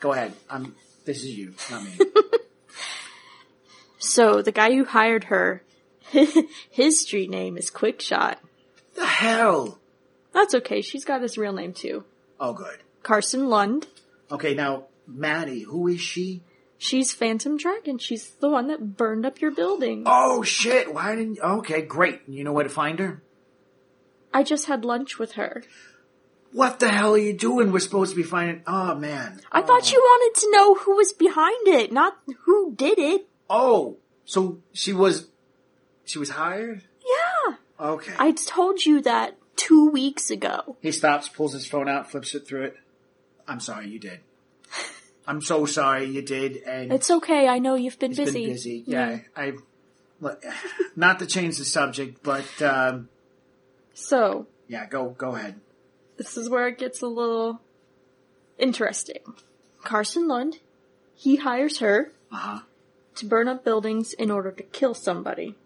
[0.00, 0.34] Go ahead.
[0.50, 0.74] I'm.
[1.06, 1.92] This is you, not me.
[4.02, 5.62] So the guy who hired her,
[6.70, 8.36] his street name is Quickshot.
[8.94, 9.78] the hell?
[10.32, 10.80] That's okay.
[10.80, 12.04] She's got his real name too.
[12.38, 12.78] Oh, good.
[13.02, 13.86] Carson Lund.
[14.32, 16.42] Okay, now Maddie, who is she?
[16.78, 17.98] She's Phantom Dragon.
[17.98, 20.04] She's the one that burned up your building.
[20.06, 20.94] Oh shit!
[20.94, 21.38] Why didn't?
[21.38, 22.22] Okay, great.
[22.26, 23.22] You know where to find her?
[24.32, 25.62] I just had lunch with her.
[26.52, 27.70] What the hell are you doing?
[27.70, 28.62] We're supposed to be finding.
[28.66, 29.40] Oh man.
[29.52, 33.28] I thought you wanted to know who was behind it, not who did it.
[33.48, 35.28] Oh, so she was.
[36.04, 36.82] She was hired.
[37.04, 37.56] Yeah.
[37.78, 38.12] Okay.
[38.18, 40.76] I told you that two weeks ago.
[40.80, 42.76] He stops, pulls his phone out, flips it through it.
[43.46, 44.20] I'm sorry, you did.
[45.26, 47.46] I'm so sorry you did, and It's okay.
[47.46, 48.46] I know you've been busy.
[48.46, 48.84] been busy.
[48.86, 49.52] Yeah, I.
[50.20, 50.42] Look,
[50.96, 53.08] not to change the subject, but um,
[53.94, 55.60] So, yeah, go go ahead.
[56.16, 57.60] this is where it gets a little
[58.58, 59.20] interesting.
[59.82, 60.58] Carson Lund,
[61.14, 62.58] he hires her Uh huh.
[63.16, 65.56] to burn up buildings in order to kill somebody.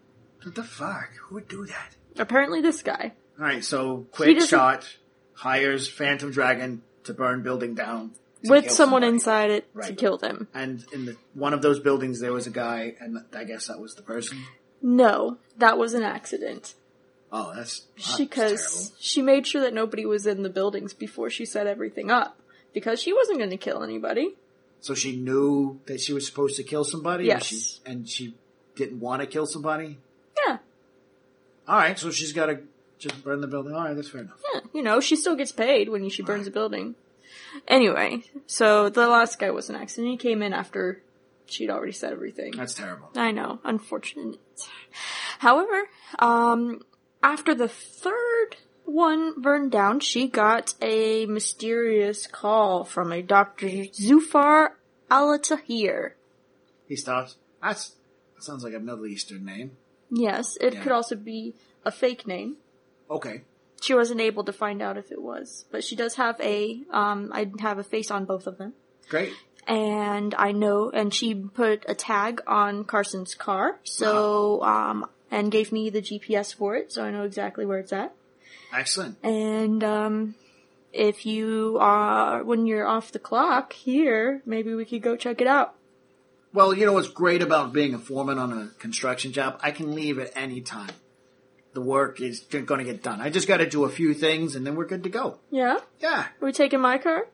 [0.43, 1.09] What the fuck?
[1.27, 1.95] Who would do that?
[2.17, 3.13] Apparently, this guy.
[3.39, 4.97] All right, so quick shot
[5.33, 8.11] hires Phantom Dragon to burn building down
[8.43, 9.13] with someone somebody.
[9.15, 10.47] inside it to kill them.
[10.53, 13.79] And in the one of those buildings, there was a guy, and I guess that
[13.79, 14.37] was the person.
[14.81, 16.75] No, that was an accident.
[17.37, 17.81] Oh, that's
[18.17, 22.39] Because she made sure that nobody was in the buildings before she set everything up.
[22.73, 24.35] Because she wasn't going to kill anybody.
[24.79, 27.25] So she knew that she was supposed to kill somebody.
[27.25, 27.45] Yes.
[27.45, 28.35] She, and she
[28.75, 29.97] didn't want to kill somebody.
[30.45, 30.57] Yeah,
[31.67, 32.59] All right, so she's got to
[32.99, 33.73] just burn the building.
[33.73, 34.39] All right, that's fair enough.
[34.53, 34.61] yeah.
[34.73, 36.95] You know, she still gets paid when she burns a building.
[37.67, 40.11] Anyway, so the last guy was an accident.
[40.11, 41.01] He came in after
[41.47, 42.53] she'd already said everything.
[42.55, 43.09] That's terrible.
[43.15, 44.39] I know, unfortunate.
[45.39, 46.81] However, um,
[47.25, 48.55] after the third
[48.85, 53.67] one burned down, she got a mysterious call from a Dr.
[53.67, 54.69] Zufar
[55.09, 56.15] Al-Tahir.
[56.87, 57.35] He stops.
[57.61, 57.93] That's
[58.35, 59.71] that sounds like a Middle Eastern name.
[60.11, 60.83] Yes, it Yeah.
[60.83, 62.57] could also be a fake name.
[63.09, 63.41] Okay.
[63.81, 67.31] She wasn't able to find out if it was, but she does have a, um,
[67.33, 68.73] I have a face on both of them.
[69.09, 69.33] Great.
[69.67, 75.71] And I know, and she put a tag on Carson's car, so, um, and gave
[75.71, 78.13] me the GPS for it, so I know exactly where it's at.
[78.73, 79.17] Excellent.
[79.23, 80.35] And, um,
[80.95, 85.47] if you are, when you're off the clock here, maybe we could go check it
[85.47, 85.75] out.
[86.53, 89.59] Well, you know what's great about being a foreman on a construction job?
[89.61, 90.91] I can leave at any time.
[91.73, 93.19] The work is going to get done.
[93.19, 95.39] I just got to do a few things and then we're good to go.
[95.51, 95.79] Yeah?
[95.99, 96.27] Yeah.
[96.41, 97.27] Are we taking my car?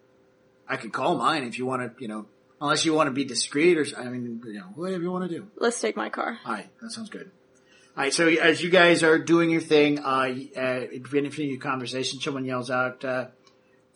[0.67, 2.25] I could call mine if you want to, you know,
[2.59, 5.37] unless you want to be discreet or, I mean, you know, whatever you want to
[5.37, 5.47] do.
[5.55, 6.39] Let's take my car.
[6.43, 7.29] All right, that sounds good.
[7.97, 12.21] All right, so as you guys are doing your thing, uh, uh, beginning your conversation,
[12.21, 13.27] someone yells out, uh,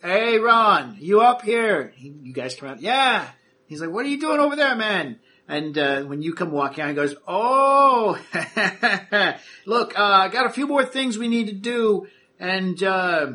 [0.02, 2.82] "Hey, Ron, you up here?" He, you guys come out.
[2.82, 3.26] Yeah.
[3.68, 5.18] He's like, "What are you doing over there, man?"
[5.48, 8.18] And uh, when you come walking out, he goes, "Oh,
[9.64, 12.06] look, uh, I got a few more things we need to do,
[12.38, 13.32] and uh,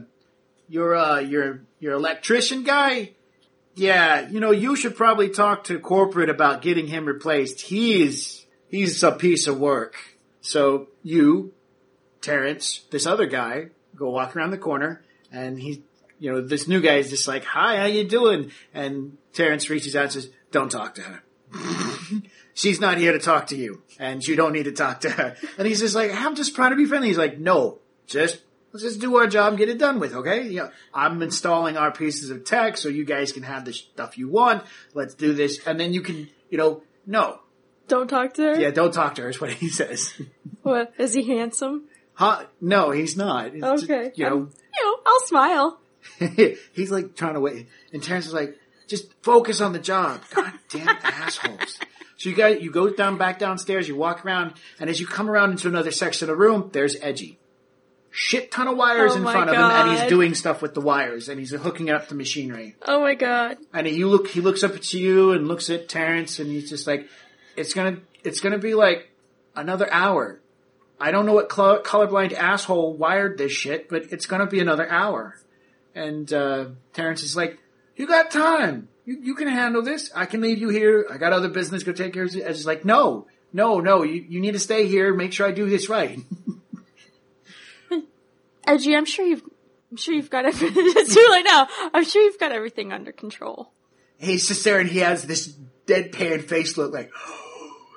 [0.69, 3.13] your uh, your your electrician guy."
[3.73, 7.61] Yeah, you know, you should probably talk to corporate about getting him replaced.
[7.61, 9.95] He's he's a piece of work.
[10.41, 11.53] So you,
[12.19, 15.83] Terrence, this other guy, go walk around the corner, and he,
[16.19, 19.95] you know, this new guy is just like, "Hi, how you doing?" And Terrence reaches
[19.95, 21.23] out and says, "Don't talk to her.
[22.53, 25.35] She's not here to talk to you, and you don't need to talk to her."
[25.57, 28.41] And he's just like, "I'm just trying to be friendly." He's like, "No, just."
[28.73, 30.47] Let's just do our job and get it done with, okay?
[30.47, 34.29] Yeah, I'm installing our pieces of tech so you guys can have the stuff you
[34.29, 34.63] want.
[34.93, 35.59] Let's do this.
[35.67, 37.41] And then you can, you know, no.
[37.91, 38.59] Don't talk to her?
[38.59, 40.13] Yeah, don't talk to her is what he says.
[40.63, 40.93] What?
[40.97, 41.89] Is he handsome?
[42.13, 42.45] Huh?
[42.61, 43.47] No, he's not.
[43.47, 44.11] It's just, Okay.
[44.15, 45.79] you know, You know, I'll smile.
[46.73, 47.67] he's like trying to wait.
[47.91, 50.21] And Terrence is like, just focus on the job.
[50.33, 51.79] God damn assholes.
[52.15, 55.29] So you guys, you go down, back downstairs, you walk around, and as you come
[55.29, 57.39] around into another section of the room, there's Edgy.
[58.13, 60.81] Shit ton of wires Oh in front of him, and he's doing stuff with the
[60.81, 62.75] wires, and he's hooking up the machinery.
[62.85, 63.57] Oh my god.
[63.73, 66.85] And you look, he looks up at you and looks at Terrence, and he's just
[66.87, 67.07] like,
[67.55, 69.11] "It's gonna, it's gonna be like
[69.55, 70.39] another hour.
[70.99, 74.89] I don't know what cl- colorblind asshole wired this shit, but it's gonna be another
[74.89, 75.37] hour."
[75.93, 77.59] And uh, Terrence is like,
[77.95, 78.87] "You got time.
[79.05, 80.11] You you can handle this.
[80.15, 81.07] I can leave you here.
[81.11, 81.83] I got other business.
[81.83, 84.03] Go take care of it." And he's like, "No, no, no.
[84.03, 85.13] You you need to stay here.
[85.13, 86.19] Make sure I do this right."
[88.65, 89.43] Edgy, I'm sure you've,
[89.91, 90.71] I'm sure you've got everything.
[90.77, 91.67] it's too late now.
[91.93, 93.71] I'm sure you've got everything under control.
[94.17, 95.55] He's just there and he has this
[95.91, 97.11] deadpan face look like,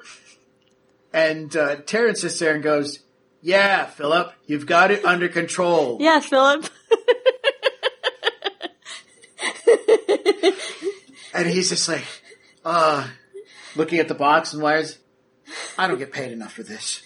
[1.12, 3.01] and uh, Terrence sits there and goes,
[3.40, 6.68] "Yeah, Philip, you've got it under control." Yeah, Philip.
[11.34, 12.05] And he's just like,
[12.64, 13.09] uh,
[13.74, 14.99] looking at the box and wires.
[15.76, 17.03] I don't get paid enough for this.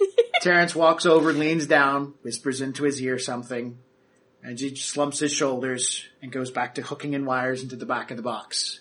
[0.42, 3.78] Terrence walks over, leans down, whispers into his ear something,
[4.42, 8.10] and he slumps his shoulders and goes back to hooking in wires into the back
[8.10, 8.80] of the box.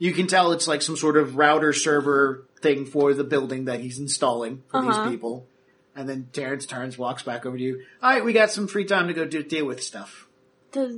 [0.00, 3.80] You can tell it's like some sort of router server thing for the building that
[3.80, 5.04] he's installing for Uh-huh.
[5.04, 5.46] these people.
[5.94, 7.82] And then Terrence turns, walks back over to you.
[8.02, 10.26] All right, we got some free time to go do, deal with stuff.
[10.72, 10.96] Does,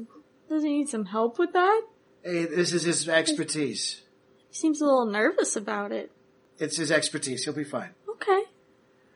[0.49, 1.83] does he need some help with that?
[2.23, 4.03] Hey, this is his expertise.
[4.51, 6.13] He seems a little nervous about it.
[6.59, 7.43] It's his expertise.
[7.45, 7.91] He'll be fine.
[8.09, 8.43] Okay.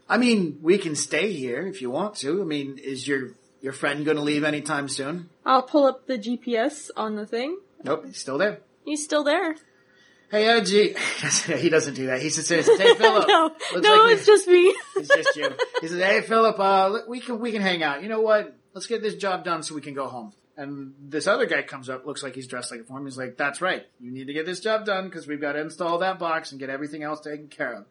[0.09, 2.41] I mean, we can stay here if you want to.
[2.43, 5.29] I mean, is your your friend going to leave anytime soon?
[5.45, 7.59] I'll pull up the GPS on the thing.
[7.85, 8.59] Nope, he's still there.
[8.85, 9.57] He's still there.
[10.31, 10.67] Hey, OG.
[11.59, 12.19] he doesn't do that.
[12.19, 14.75] He and says, "Hey, Philip." no, no, like it's just me.
[14.97, 15.51] It's just you.
[15.81, 16.59] He says, "Hey, Philip.
[16.59, 18.03] Uh, we can we can hang out.
[18.03, 18.57] You know what?
[18.75, 21.91] Let's get this job done so we can go home." And this other guy comes
[21.91, 23.07] up, looks like he's dressed like a foreman.
[23.07, 23.87] He's like, "That's right.
[24.01, 26.59] You need to get this job done because we've got to install that box and
[26.59, 27.85] get everything else taken care of."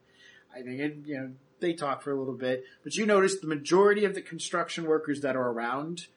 [0.54, 1.32] I think it, you know
[1.62, 5.22] they talk for a little bit, but you notice the majority of the construction workers
[5.22, 6.08] that are around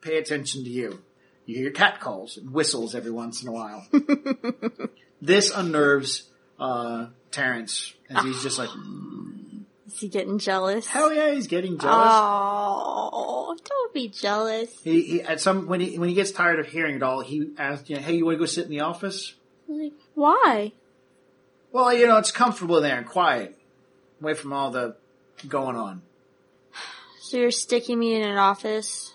[0.00, 1.02] pay attention to you.
[1.46, 3.86] You hear cat calls and whistles every once in a while.
[5.20, 8.70] This unnerves uh, Terrence as he's just like,
[9.86, 10.86] Is he getting jealous?
[10.86, 14.70] "Hell yeah, he's getting jealous." Oh, don't be jealous.
[14.82, 17.52] He, he at some when he when he gets tired of hearing it all, he
[17.58, 19.34] asks, you know, "Hey, you want to go sit in the office?"
[19.68, 20.72] Like, why?
[21.70, 23.56] Well, you know, it's comfortable there and quiet,
[24.20, 24.96] away from all the
[25.48, 26.02] going on.
[27.20, 29.14] So you're sticking me in an office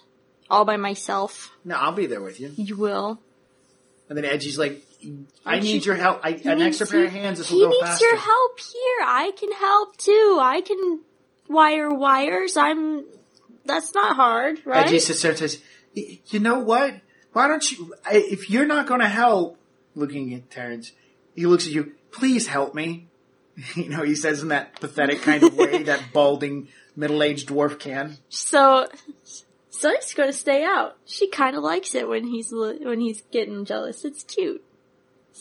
[0.49, 1.55] all by myself?
[1.63, 2.51] No, I'll be there with you.
[2.55, 3.19] You will.
[4.09, 4.83] And then Edgy's like,
[5.45, 6.21] "I need you- your help.
[6.23, 7.37] I, He an extra pair of hands.
[7.39, 8.99] This He will go needs your help here.
[9.05, 10.37] I can help too.
[10.41, 11.01] I can
[11.47, 12.57] wire wires.
[12.57, 13.05] I'm.
[13.65, 14.85] That's not hard, uh, right?
[14.87, 15.61] Edgy sits there and says,
[15.93, 16.95] "You know what?
[17.33, 17.93] Why don't you?
[18.11, 19.57] If you're not going to help,"
[19.95, 20.91] looking at Terrence,
[21.35, 21.93] he looks at you.
[22.11, 23.05] Please help me.
[23.75, 28.17] You know, he says in that pathetic kind of way that balding middle-aged dwarf can.
[28.29, 28.87] So,
[29.69, 30.95] so he's gonna stay out.
[31.05, 34.05] She kind of likes it when he's when he's getting jealous.
[34.05, 34.63] It's cute.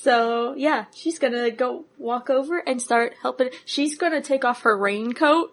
[0.02, 3.50] So yeah, she's gonna go walk over and start helping.
[3.64, 5.52] She's gonna take off her raincoat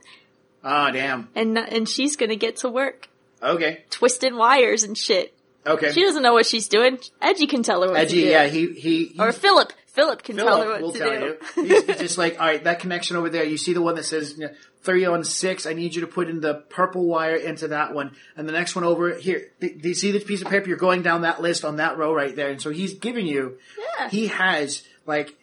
[0.64, 1.30] Ah, damn.
[1.36, 3.10] and and she's gonna get to work
[3.41, 3.84] Okay.
[3.89, 5.34] twisting wires and shit.
[5.68, 5.91] Okay.
[5.91, 7.00] She doesn't know what she's doing.
[7.22, 8.32] Edgy can tell her what Edgy, to do.
[8.32, 9.74] yeah, he he, he Or Philip.
[9.96, 11.38] Philip can tell her Philip what will to tell do.
[11.58, 11.84] you.
[11.88, 13.43] He's just like, all right, that connection over there.
[13.43, 15.66] You see the one that says you know, three on six.
[15.66, 18.76] I need you to put in the purple wire into that one, and the next
[18.76, 19.48] one over here.
[19.60, 20.68] Do you see this piece of paper?
[20.68, 23.58] You're going down that list on that row right there, and so he's giving you.
[24.00, 24.10] Yeah.
[24.10, 25.34] He has like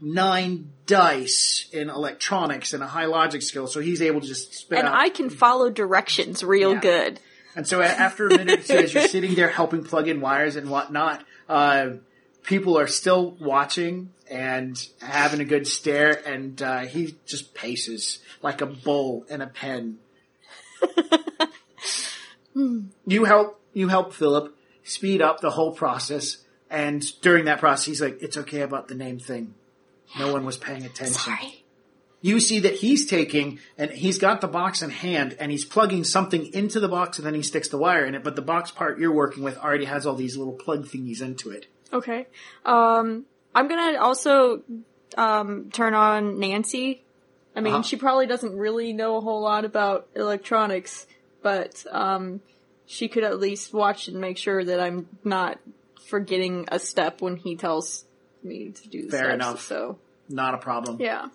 [0.00, 4.78] nine dice in electronics and a high logic skill, so he's able to just spit
[4.78, 4.94] and out.
[4.94, 6.80] I can follow directions real Yeah.
[6.80, 7.20] good.
[7.54, 10.56] And so after a minute or two, as you're sitting there helping plug in wires
[10.56, 11.88] and whatnot, uh,
[12.46, 18.62] people are still watching and having a good stare, and uh, he just paces like
[18.62, 19.98] a bull in a pen.
[23.06, 26.38] you help you help Philip speed up the whole process,
[26.70, 29.54] and during that process, he's like, "It's okay about the name thing.
[30.18, 31.64] No one was paying attention." Sorry.
[32.22, 36.02] you see that he's taking and he's got the box in hand and he's plugging
[36.02, 38.70] something into the box and then he sticks the wire in it, but the box
[38.70, 41.66] part you're working with already has all these little plug thingies into it.
[41.92, 42.26] Okay.
[42.64, 43.24] Um,
[43.54, 44.62] I'm gonna also
[45.16, 47.02] um, turn on Nancy.
[47.54, 47.82] I mean, Uh-huh.
[47.82, 51.06] she probably doesn't really know a whole lot about electronics,
[51.42, 52.40] but um,
[52.86, 55.58] she could at least watch and make sure that I'm not
[56.06, 58.04] forgetting a step when he tells
[58.42, 59.34] me to do the Fair steps.
[59.34, 59.60] enough.
[59.62, 60.98] So Not a problem.
[61.00, 61.28] yeah.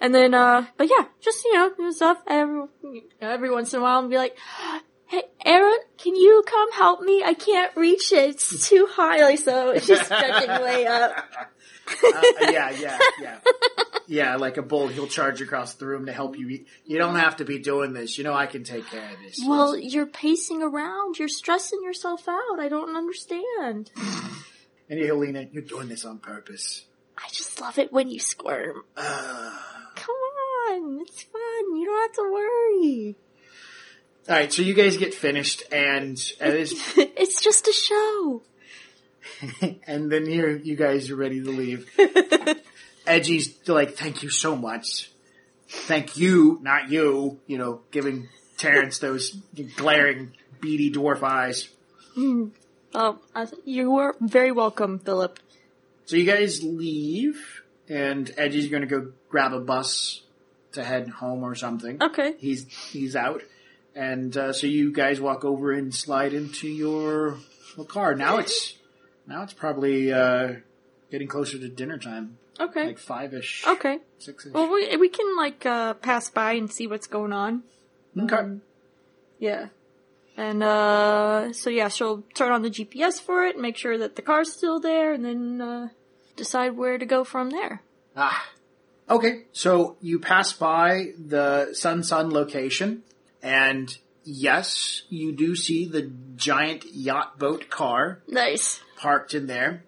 [0.00, 2.64] And then, uh, but yeah, just, you know, stuff every,
[3.20, 4.36] every once in a while and be like,
[5.12, 7.22] hey, Aaron, can you come help me?
[7.22, 8.30] I can't reach it.
[8.30, 9.34] It's too high.
[9.36, 11.12] So it's just stretching way up.
[12.02, 13.38] Uh, yeah, yeah, yeah.
[14.08, 16.66] Yeah, like a bull, he'll charge across the room to help you.
[16.84, 18.18] You don't have to be doing this.
[18.18, 19.40] You know I can take care of this.
[19.46, 21.18] Well, you're pacing around.
[21.18, 22.58] You're stressing yourself out.
[22.58, 23.90] I don't understand.
[24.90, 25.48] and in.
[25.52, 26.84] You're doing this on purpose.
[27.16, 28.82] I just love it when you squirm.
[28.96, 29.58] Uh,
[29.94, 30.16] Come
[30.68, 31.00] on.
[31.00, 31.76] It's fun.
[31.76, 33.16] You don't have to worry.
[34.28, 38.42] All right, so you guys get finished, and uh, and, it's, it's just a show.
[39.86, 41.90] and then here you guys are ready to leave.
[43.06, 45.10] Edgy's like, thank you so much.
[45.68, 49.36] Thank you, not you, you know, giving Terrence those
[49.76, 51.68] glaring beady dwarf eyes.
[52.94, 53.18] Oh,
[53.64, 55.40] you are very welcome, Philip.
[56.04, 60.22] So you guys leave, and Edgy's going to go grab a bus
[60.72, 62.02] to head home or something.
[62.02, 62.34] Okay.
[62.38, 63.42] He's he's out,
[63.94, 67.36] and uh, so you guys walk over and slide into your
[67.88, 68.14] car.
[68.14, 68.74] Now it's
[69.26, 70.54] now it's probably uh,
[71.10, 72.86] getting closer to dinner time, Okay.
[72.86, 73.98] like five ish, okay.
[74.18, 74.52] six ish.
[74.52, 77.62] Well, we we can like uh pass by and see what's going on.
[78.18, 78.58] okay.
[79.38, 79.68] Yeah.
[80.36, 84.22] And uh so yeah, she'll turn on the GPS for it, make sure that the
[84.22, 85.88] car's still there, and then uh
[86.36, 87.82] decide where to go from there.
[88.16, 88.48] Ah.
[89.10, 93.02] Okay, so you pass by the Sun Sun location,
[93.42, 98.80] and yes, you do see the giant yacht boat car Nice.
[98.96, 99.84] parked in there.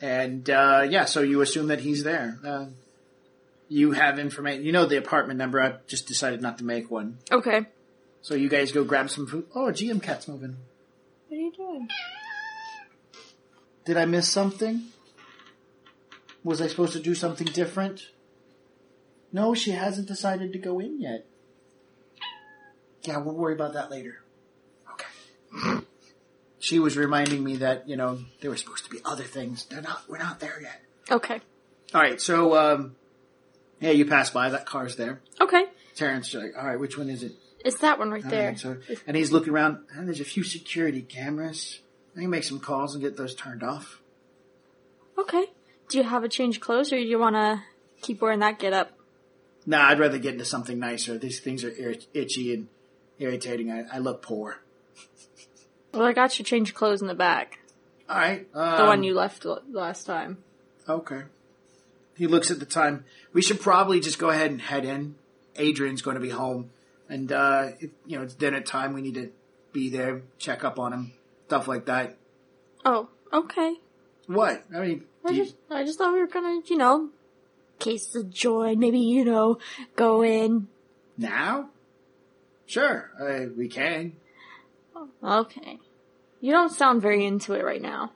[0.00, 2.38] And, uh, yeah, so you assume that he's there.
[2.44, 2.66] Uh,
[3.68, 7.18] you have information, you know the apartment number, I just decided not to make one.
[7.30, 7.66] Okay.
[8.22, 9.46] So you guys go grab some food.
[9.54, 10.56] Oh, GM cat's moving.
[11.28, 11.88] What are you doing?
[13.84, 14.82] Did I miss something?
[16.42, 18.08] Was I supposed to do something different?
[19.32, 21.26] No, she hasn't decided to go in yet.
[23.04, 24.22] Yeah, we'll worry about that later.
[24.92, 25.80] Okay.
[26.58, 29.66] she was reminding me that, you know, there were supposed to be other things.
[29.66, 30.80] They're not, we're not there yet.
[31.10, 31.40] Okay.
[31.94, 32.96] Alright, so, um,
[33.80, 35.20] yeah, you pass by, that car's there.
[35.40, 35.64] Okay.
[35.94, 37.32] Terrence, like, alright, which one is it?
[37.64, 38.56] It's that one right there.
[38.56, 41.80] So, and he's looking around, and there's a few security cameras.
[42.16, 44.00] I can make some calls and get those turned off.
[45.18, 45.46] Okay.
[45.88, 47.62] Do you have a change of clothes or do you want to
[48.02, 48.92] keep wearing that get up?
[49.66, 51.16] Nah, I'd rather get into something nicer.
[51.18, 51.72] These things are
[52.12, 52.68] itchy and
[53.18, 53.70] irritating.
[53.70, 54.58] I, I look poor.
[55.92, 57.58] Well, I got your change clothes in the back.
[58.08, 58.46] All right.
[58.54, 60.38] Um, The one you left l- last time.
[60.88, 61.22] Okay.
[62.16, 63.04] He looks at the time.
[63.32, 65.14] We should probably just go ahead and head in.
[65.56, 66.70] Adrian's going to be home,
[67.08, 68.92] and uh, it, you know it's dinner time.
[68.92, 69.30] We need to
[69.72, 71.12] be there, check up on him,
[71.46, 72.16] stuff like that.
[72.84, 73.74] Oh, okay.
[74.26, 74.64] What?
[74.74, 77.10] I mean, I you- just, I just thought we were gonna, you know,
[77.78, 79.58] case of joy, maybe, you know,
[79.96, 80.66] go in.
[81.16, 81.70] now?
[82.66, 84.14] Sure, uh, we can.
[85.22, 85.78] Okay.
[86.40, 88.12] You don't sound very into it right now.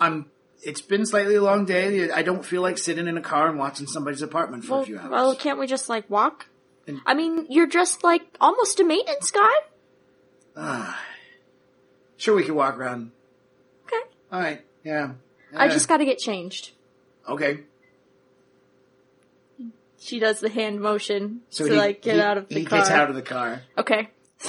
[0.00, 0.26] I'm.
[0.62, 2.10] It's been slightly a long day.
[2.10, 4.86] I don't feel like sitting in a car and watching somebody's apartment for Well, a
[4.86, 5.10] few hours.
[5.10, 6.46] well, can't we just, like, walk?
[6.88, 9.52] And- I mean, you're just, like, almost a maintenance guy.
[10.56, 11.00] Ah.
[12.16, 13.12] sure, we can walk around.
[13.86, 14.02] Okay.
[14.32, 14.64] All right.
[14.82, 15.12] Yeah.
[15.56, 16.72] I Uh, just gotta get changed.
[17.28, 17.60] okay.
[20.00, 22.64] She does the hand motion So to, he, like, get he- out of the he
[22.64, 22.78] car.
[22.78, 23.62] gets out of the car.
[23.76, 24.08] Okay.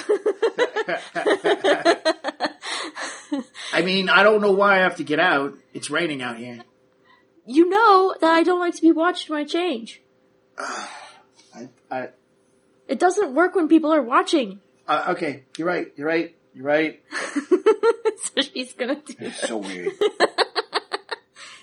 [3.74, 5.54] I mean, I don't know why I have to get out.
[5.74, 6.64] It's raining out here.
[7.45, 10.02] you know that I don't like to be watched when I change.
[10.58, 12.10] I, I,
[12.88, 14.60] It doesn't work when people are watching.
[14.88, 15.91] uh, okay, you're right.
[15.95, 16.36] You're right.
[16.54, 17.02] You're right.
[17.12, 19.91] so she's gonna do It's so weird.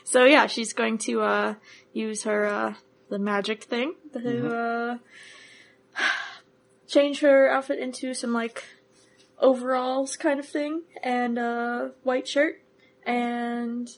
[0.09, 1.55] So yeah, she's going to uh
[1.93, 2.75] use her uh
[3.09, 4.99] the magic thing to uh
[6.87, 8.65] change her outfit into some like
[9.39, 12.61] overalls kind of thing and a white shirt
[13.05, 13.89] and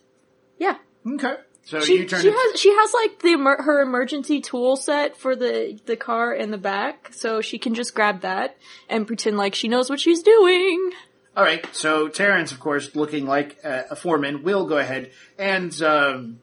[0.59, 0.77] yeah.
[1.07, 1.35] okay.
[1.65, 2.23] So She, you turn.
[2.23, 6.33] she it- has she has like the her emergency tool set for the the car
[6.33, 8.57] in the back, so she can just grab that
[8.89, 10.91] and pretend like she knows what she's doing.
[11.37, 11.65] All right.
[11.75, 16.41] So Terrence, of course, looking like uh, a foreman, will go ahead and um,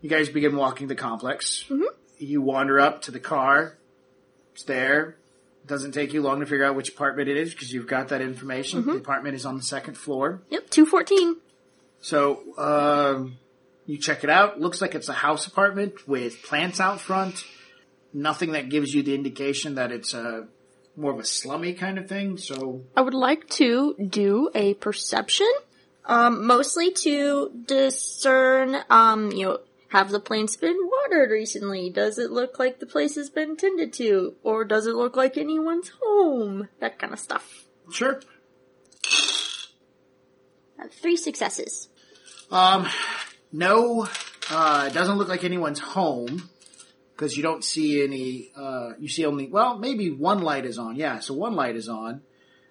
[0.00, 1.64] you guys begin walking the complex.
[1.68, 1.84] Mm-hmm.
[2.18, 3.78] You wander up to the car.
[4.52, 5.16] It's there.
[5.66, 8.20] Doesn't take you long to figure out which apartment it is because you've got that
[8.20, 8.84] information.
[8.84, 10.42] The apartment is on the second floor.
[10.50, 11.36] Yep, two fourteen.
[12.00, 13.36] So um,
[13.86, 14.58] you check it out.
[14.58, 17.44] Looks like it's a house apartment with plants out front.
[18.12, 20.48] Nothing that gives you the indication that it's a
[20.96, 22.36] more of a slummy kind of thing.
[22.38, 25.50] So I would like to do a perception,
[26.06, 29.58] um, mostly to discern, um, you know,
[29.90, 31.90] have the plants been watered recently?
[31.90, 34.36] Does it look like the place has been tended to?
[34.42, 36.68] Or does it look like anyone's home?
[36.80, 37.66] That kind of stuff.
[37.92, 38.20] sure.
[40.78, 41.88] I have three successes.
[42.50, 42.86] Um,
[43.52, 44.06] no,
[44.48, 46.48] uh, it doesn't look like anyone's home
[47.12, 48.50] because you don't see any.
[48.56, 50.96] Uh, you see only well, maybe one light is on.
[50.96, 52.22] Yeah, so one light is on.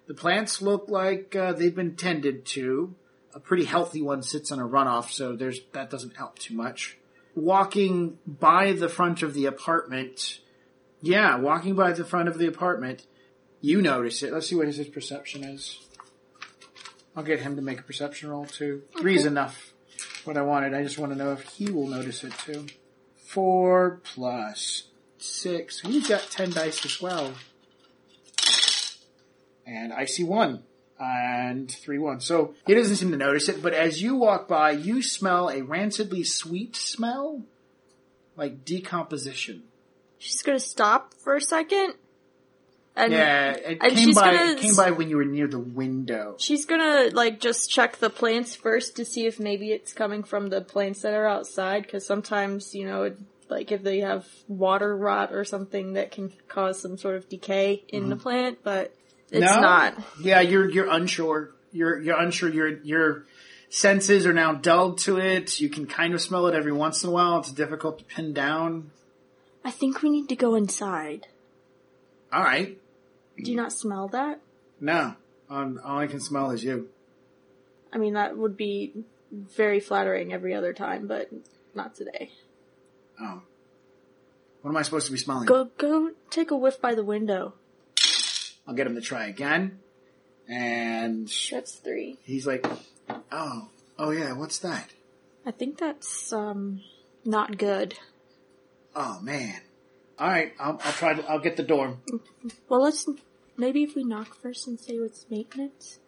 [0.06, 2.94] The plants look like uh, they've been tended to.
[3.32, 6.98] A pretty healthy one sits on a runoff, so there's that doesn't help too much.
[7.40, 10.40] Walking by the front of the apartment,
[11.00, 13.06] yeah, walking by the front of the apartment,
[13.62, 14.30] you notice it.
[14.30, 15.80] Let's see what his perception is.
[17.16, 18.82] I'll get him to make a perception roll too.
[18.98, 19.72] Three's enough.
[20.24, 20.74] What I wanted.
[20.74, 22.66] I just want to know if he will notice it too.
[23.16, 25.80] Four plus six.
[25.80, 27.32] He's got ten dice as well.
[29.66, 30.64] And I see one.
[31.00, 32.20] And three one.
[32.20, 35.62] So he doesn't seem to notice it, but as you walk by, you smell a
[35.62, 37.42] rancidly sweet smell,
[38.36, 39.62] like decomposition.
[40.18, 41.94] She's gonna stop for a second.
[42.94, 44.34] And yeah, it and came by.
[44.34, 46.34] gonna It came by when you were near the window.
[46.38, 50.48] she's gonna like just check the plants first to see if maybe it's coming from
[50.48, 54.94] the plants that are outside because sometimes you know it, like if they have water
[54.94, 58.22] rot or something that can cause some sort of decay in the mm-hmm.
[58.22, 58.94] plant but
[59.30, 59.40] it's.
[59.44, 59.60] No?
[59.60, 61.50] not Yeah, you're you're unsure.
[61.72, 62.48] You're you're unsure.
[62.50, 63.26] Your your
[63.68, 65.60] senses are now dulled to it.
[65.60, 67.38] You can kind of smell it every once in a while.
[67.38, 68.90] It's difficult to pin down.
[69.64, 71.26] i think we need to go inside
[72.32, 72.78] All right.
[73.36, 74.40] do you not smell that
[74.80, 75.14] No,
[75.50, 76.88] um, all I can smell is you.
[77.92, 78.92] i mean that would be
[79.30, 81.28] very flattering every other time but
[81.74, 82.30] not today
[83.22, 83.42] Oh,
[84.62, 85.46] what am I supposed to be smelling?
[85.46, 87.52] go go take a whiff by the window
[88.70, 89.80] I'll get him to try again.
[90.48, 92.64] And that's three he's like,
[93.32, 93.68] "Oh,
[93.98, 94.90] oh yeah, what's that?
[95.46, 96.80] i think that's um
[97.24, 97.96] not good
[98.94, 99.60] Oh man.
[100.18, 101.30] All right, I'll, I'll try to.
[101.30, 101.98] I'll get the door."
[102.68, 103.08] Well, let's
[103.56, 106.00] maybe if we knock first and say it's maintenance.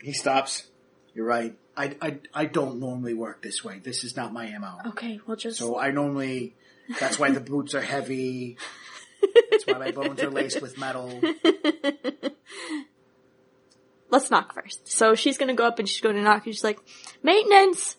[0.00, 0.68] He stops.
[1.14, 1.54] You're right.
[1.76, 3.80] I, I, I don't normally work this way.
[3.82, 4.78] This is not my MO.
[4.90, 5.58] Okay, we'll just.
[5.58, 6.54] So I normally,
[6.98, 8.56] that's why the boots are heavy.
[9.50, 11.20] That's why my bones are laced with metal.
[14.10, 14.88] let's knock first.
[14.88, 16.46] So she's gonna go up and she's going to knock.
[16.46, 16.78] And she's like,
[17.22, 17.96] maintenance.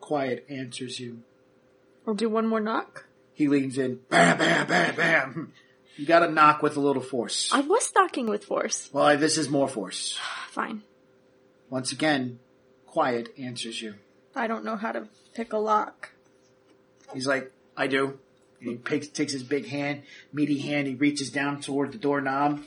[0.00, 1.22] Quiet answers you.
[2.04, 3.06] We'll do one more knock.
[3.34, 4.00] He leans in.
[4.10, 5.52] Bam, bam, bam, bam.
[5.96, 7.52] You gotta knock with a little force.
[7.52, 8.90] I was knocking with force.
[8.92, 10.18] Well, this is more force.
[10.50, 10.82] Fine.
[11.70, 12.38] Once again,
[12.86, 13.94] quiet answers you.
[14.34, 16.12] I don't know how to pick a lock.
[17.12, 18.18] He's like, I do.
[18.62, 20.02] And he takes, takes his big hand,
[20.32, 22.62] meaty hand, he reaches down toward the doorknob.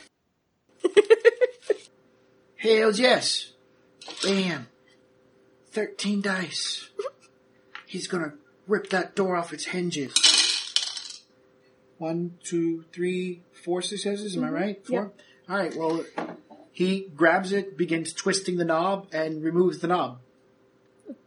[2.56, 3.52] Hells yes.
[4.22, 4.68] Bam.
[5.70, 6.88] Thirteen dice.
[7.86, 8.34] He's gonna
[8.66, 10.12] rip that door off its hinges.
[11.98, 14.54] One, two, three, four successes, am I mm-hmm.
[14.54, 14.86] right?
[14.86, 15.12] Four?
[15.48, 16.04] Alright, well,
[16.72, 20.18] he grabs it, begins twisting the knob, and removes the knob.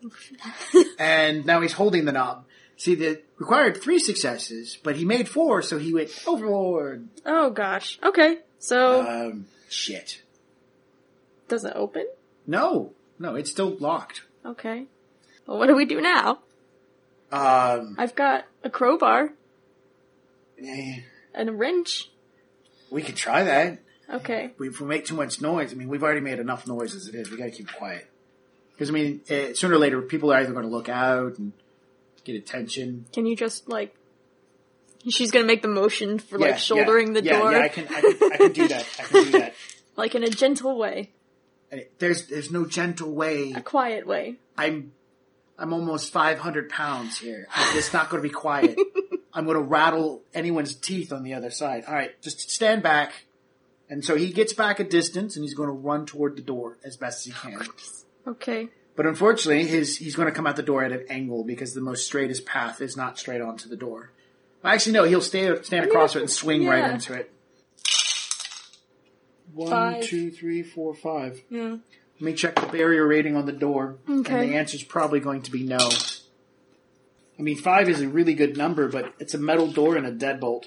[0.99, 2.45] and now he's holding the knob.
[2.79, 7.09] See, the required three successes, but he made four, so he went overboard.
[7.25, 7.99] Oh gosh.
[8.01, 8.37] Okay.
[8.57, 10.21] So Um, shit.
[11.49, 12.07] does it open?
[12.47, 14.21] No, no, it's still locked.
[14.45, 14.85] Okay.
[15.45, 16.39] Well, what do we do now?
[17.33, 19.33] Um, I've got a crowbar
[20.63, 21.01] eh,
[21.33, 22.09] and a wrench.
[22.89, 23.79] we could try that.
[24.09, 24.51] Okay.
[24.57, 27.07] We, If we make too much noise, I mean, we've already made enough noise as
[27.09, 27.29] it is.
[27.29, 28.07] We gotta keep quiet.
[28.71, 31.51] Because, I mean, eh, sooner or later, people are either gonna look out and
[32.31, 33.05] get attention.
[33.13, 33.95] Can you just like?
[35.07, 37.67] She's gonna make the motion for Yeah, like shouldering yeah, the yeah, door, Yeah, I
[37.69, 38.85] can, I can, I can do that.
[38.99, 39.53] I can do that.
[39.95, 41.11] like in a gentle way,
[41.71, 43.53] uh, There's, there's no gentle way.
[43.55, 44.35] a quiet way.
[44.57, 44.91] I'm
[45.59, 47.47] I'm almost 500 pounds here.
[47.53, 48.77] I'm not going to be quiet.
[49.33, 51.83] I'm going to rattle anyone's teeth on the other side.
[51.85, 53.25] All right, just stand back.
[53.89, 56.77] And so he gets back a distance and he's going to run toward the door
[56.83, 57.61] as best as he can.
[58.25, 58.69] Oh, okay.
[58.99, 61.79] But unfortunately, his he's going to come out the door at an angle because the
[61.79, 64.11] most straightest path is not straight onto the door.
[64.61, 67.31] Well, actually, no, he'll stay, stand across it and swing right into it.
[69.53, 70.03] One, Five.
[70.03, 71.41] two, three, four, five.
[71.49, 71.77] Yeah.
[72.15, 73.99] Let me check the barrier rating on the door.
[74.09, 74.33] Okay.
[74.33, 75.77] And the answer's probably going to be no.
[75.77, 80.11] I mean, five is a really good number, but it's a metal door and a
[80.11, 80.65] deadbolt.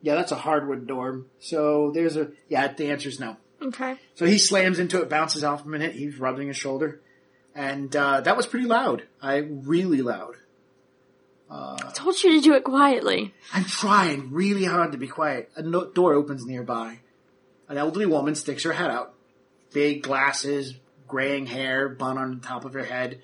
[0.00, 1.26] Yeah, that's a hardwood door.
[1.38, 3.36] So there's a, yeah, the answer's no.
[3.60, 3.96] Okay.
[4.14, 7.01] So he slams into it, bounces off a minute, he's rubbing his shoulder.
[7.54, 9.04] And, uh, that was pretty loud.
[9.20, 10.36] I, really loud.
[11.52, 13.34] I told you to do it quietly.
[13.52, 15.50] I'm trying really hard to be quiet.
[15.54, 17.00] A no- door opens nearby.
[17.68, 19.14] An elderly woman sticks her head out.
[19.72, 20.74] Big glasses,
[21.06, 23.20] graying hair, bun on the top of her head.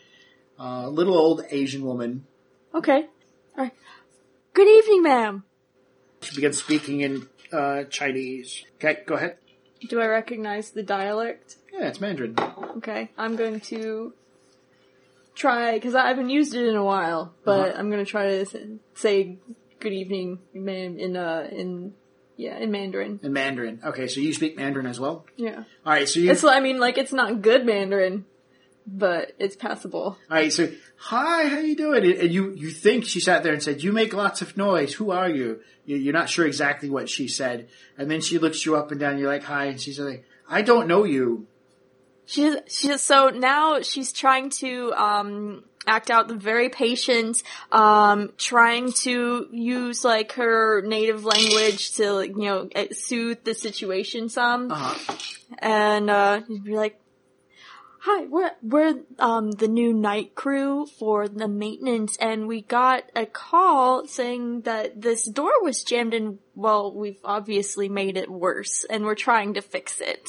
[0.59, 2.27] A uh, little old Asian woman.
[2.75, 3.07] Okay.
[3.57, 3.73] Alright.
[4.53, 5.45] Good evening, ma'am.
[6.21, 8.65] She begins speaking in uh, Chinese.
[8.75, 9.39] Okay, go ahead.
[9.89, 11.57] Do I recognize the dialect?
[11.73, 12.37] Yeah, it's Mandarin.
[12.79, 13.11] Okay.
[13.17, 14.13] I'm going to
[15.39, 17.79] try, because I haven't used it in a while, but Uh-huh.
[17.79, 19.39] I'm to try to say
[19.81, 21.95] good evening, ma'am, in, uh, in,
[22.37, 23.21] yeah, in Mandarin.
[23.23, 23.81] In Mandarin.
[23.85, 25.25] Okay, so you speak Mandarin as well?
[25.37, 25.65] Yeah.
[25.87, 26.31] Alright, so you.
[26.31, 28.25] It's, I mean, like, it's not good Mandarin,
[28.87, 30.19] but it's passable.
[30.31, 32.05] Alright, so, hi, how you doing?
[32.19, 34.95] And you, you think she sat there and said, you make lots of noise.
[34.95, 35.61] Who are you?
[35.85, 37.69] You- You're not sure exactly what she said.
[37.97, 39.19] And then she looks you up and down.
[39.19, 39.67] You're like, hi.
[39.67, 41.47] And she's like, I don't know you.
[42.29, 47.43] She's, she's, so now she's trying to, um, act out the very patient,
[47.73, 53.55] um, trying to use like her native language to, like, you know, eh, soothe the
[53.55, 54.71] situation some.
[54.71, 55.15] Uh-huh.
[55.59, 57.01] And, uh, he'd be like,
[58.01, 63.27] Hi, we're, we're, um, the new night crew for the maintenance and we got a
[63.27, 69.05] call saying that this door was jammed and, well, we've obviously made it worse and
[69.05, 70.29] we're trying to fix it.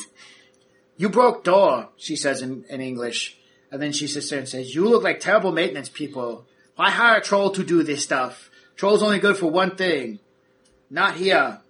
[1.00, 3.38] You broke door, she says in, in English.
[3.72, 6.46] And then she sits there and says, You look like terrible maintenance people.
[6.76, 8.50] Why hire a troll to do this stuff?
[8.76, 10.20] Troll's only good for one thing.
[10.90, 11.62] Not here.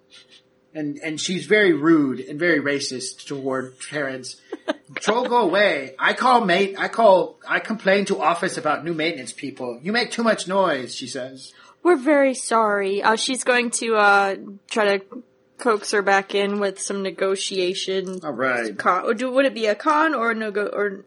[0.74, 4.40] And and she's very rude and very racist toward parents.
[4.96, 5.94] Troll go away.
[5.96, 9.78] I call mate I call I complain to office about new maintenance people.
[9.80, 11.52] You make too much noise, she says.
[11.84, 13.00] We're very sorry.
[13.00, 14.36] Uh, she's going to, uh,
[14.68, 15.22] try to
[15.60, 18.20] coax her back in with some negotiation.
[18.24, 18.76] Alright.
[18.78, 21.04] Con, or do, would it be a con or a nego, or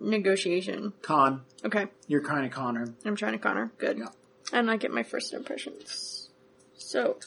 [0.00, 0.92] negotiation?
[1.02, 1.42] Con.
[1.64, 1.88] Okay.
[2.06, 2.86] You're trying to con her.
[3.04, 3.70] I'm trying to con her.
[3.78, 3.98] Good.
[3.98, 4.06] Yeah.
[4.52, 6.28] And I get my first impressions.
[6.74, 7.18] So,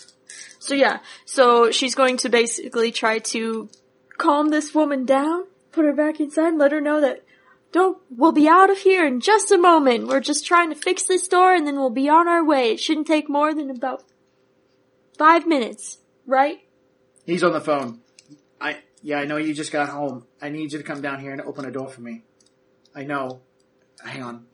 [0.59, 0.99] so yeah.
[1.25, 3.69] So she's going to basically try to
[4.17, 7.23] calm this woman down, put her back inside, let her know that
[7.71, 10.07] don't, we'll be out of here in just a moment.
[10.07, 12.71] We're just trying to fix this door and then we'll be on our way.
[12.71, 14.03] It shouldn't take more than about
[15.17, 16.59] five minutes, right?
[17.25, 18.01] He's on the phone.
[18.59, 20.25] I yeah, I know you just got home.
[20.41, 22.23] I need you to come down here and open a door for me.
[22.95, 23.41] I know.
[24.03, 24.45] Hang on.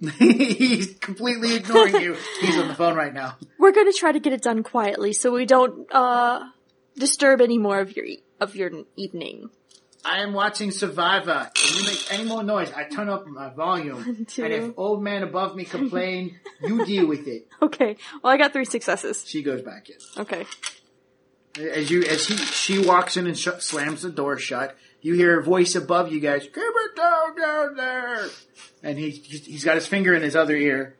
[0.18, 2.16] He's completely ignoring you.
[2.40, 3.36] He's on the phone right now.
[3.58, 6.44] We're gonna try to get it done quietly so we don't, uh,
[6.96, 9.50] disturb any more of your, e- of your evening.
[10.04, 11.48] I am watching Survivor.
[11.54, 14.24] If you make any more noise, I turn up my volume.
[14.28, 14.44] Two.
[14.44, 17.46] And if old man above me complain, you deal with it.
[17.62, 17.96] Okay.
[18.20, 19.24] Well, I got three successes.
[19.26, 19.96] She goes back in.
[20.18, 20.44] Okay.
[21.58, 25.38] As you, as he, she walks in and sh- slams the door shut, you hear
[25.38, 28.26] a voice above you guys, keep it down down there.
[28.82, 30.96] And he, he's he's got his finger in his other ear.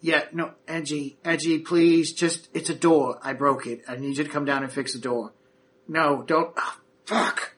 [0.00, 3.20] Yeah, no, Edgy, Edgy, please, just, it's a door.
[3.22, 3.82] I broke it.
[3.86, 5.32] I need you to come down and fix the door.
[5.86, 7.54] No, don't, oh, fuck.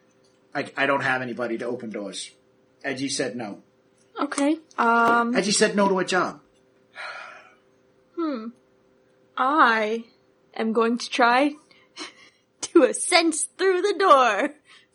[0.54, 2.30] I, I don't have anybody to open doors.
[2.84, 3.62] Edgy said no.
[4.20, 4.58] Okay.
[4.76, 6.40] Um, Edgy said no to a job.
[8.14, 8.48] Hmm.
[9.36, 10.04] I
[10.54, 11.54] am going to try
[12.74, 14.50] to assense through the door.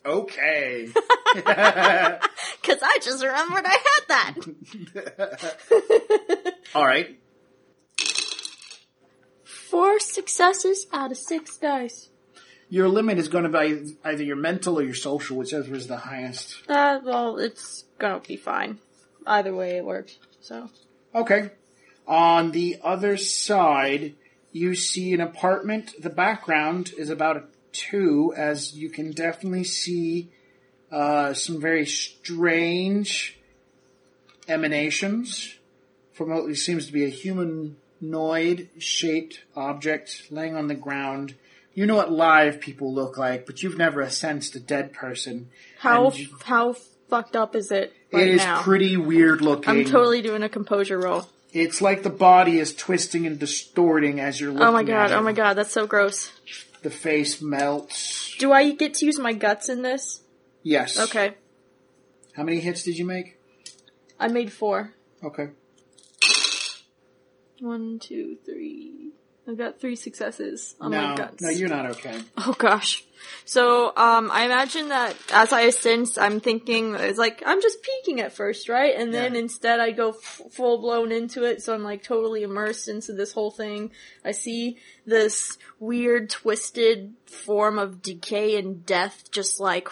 [0.06, 0.90] Okay.
[0.94, 4.36] Cause I just remembered I had that.
[6.76, 7.20] Alright.
[9.44, 12.10] Four successes out of six dice.
[12.70, 15.98] Your limit is going to be either your mental or your social, whichever is the
[15.98, 16.64] highest.
[16.70, 18.80] Uh, well, it's gonna be fine.
[19.26, 20.70] Either way it works, so.
[21.14, 21.52] Okay.
[22.08, 24.16] On the other side,
[24.52, 25.94] you see an apartment.
[26.00, 30.30] The background is about a two, as you can definitely see
[30.92, 33.38] uh, some very strange
[34.48, 35.56] emanations
[36.14, 41.36] from what seems to be a humanoid shaped object laying on the ground.
[41.74, 45.50] You know what live people look like, but you've never sensed a dead person.
[45.80, 46.76] How, you- how
[47.10, 48.62] fucked up is it right it is now?
[48.62, 49.70] pretty weird looking.
[49.70, 51.28] I'm totally doing a composure roll.
[51.52, 55.22] It's like the body is twisting and distorting as you're looking Oh my god, oh
[55.22, 56.32] my god, that's so gross.
[56.82, 58.36] The face melts.
[58.38, 60.22] Do I get to use my guts in this?
[60.64, 61.00] Yes.
[61.00, 61.36] Okay.
[62.36, 63.38] How many hits did you make?
[64.20, 64.94] I made four.
[65.24, 65.50] Okay.
[67.60, 69.12] One, two, three.
[69.50, 71.42] I've got three successes on no, my guts.
[71.42, 72.20] no, you're not okay.
[72.38, 73.04] Oh gosh.
[73.46, 78.22] So, um, I imagine that as I assense, I'm thinking, it's like, I'm just peeking
[78.22, 78.96] at first, right?
[78.96, 79.40] And then Yeah.
[79.42, 83.34] instead I go f- full blown into it, so I'm like totally immersed into this
[83.34, 83.92] whole thing.
[84.24, 89.90] I see this weird twisted form of decay and death just like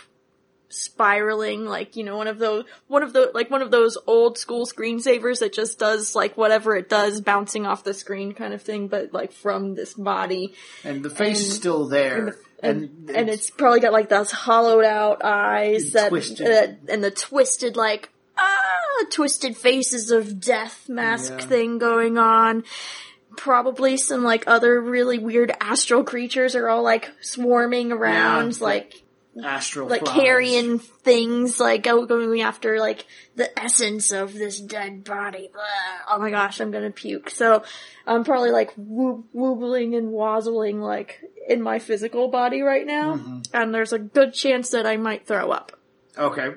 [0.77, 4.37] spiraling like you know one of those one of the like one of those old
[4.37, 8.61] school screensavers that just does like whatever it does bouncing off the screen kind of
[8.61, 12.35] thing but like from this body And the face is still there.
[12.61, 16.47] and and it's probably got like those hollowed out eyes And that, twisted.
[16.47, 21.45] that and the twisted like ah twisted faces of death mask Yeah.
[21.45, 22.63] thing going on.
[23.35, 29.03] Probably some like other really weird astral creatures are all like swarming around, Yeah, like
[29.43, 30.15] astral like flies.
[30.15, 33.05] carrying things, like go- going after like
[33.35, 35.49] the essence of this dead body.
[35.51, 35.61] Blah.
[36.09, 37.29] Oh my gosh, I'm gonna puke.
[37.29, 37.63] So
[38.05, 38.75] I'm probably like
[39.35, 43.39] woobling and wazzling like in my physical body right now, Mm-hmm.
[43.53, 45.71] and there's a good chance that I might throw up.
[46.17, 46.49] Okay.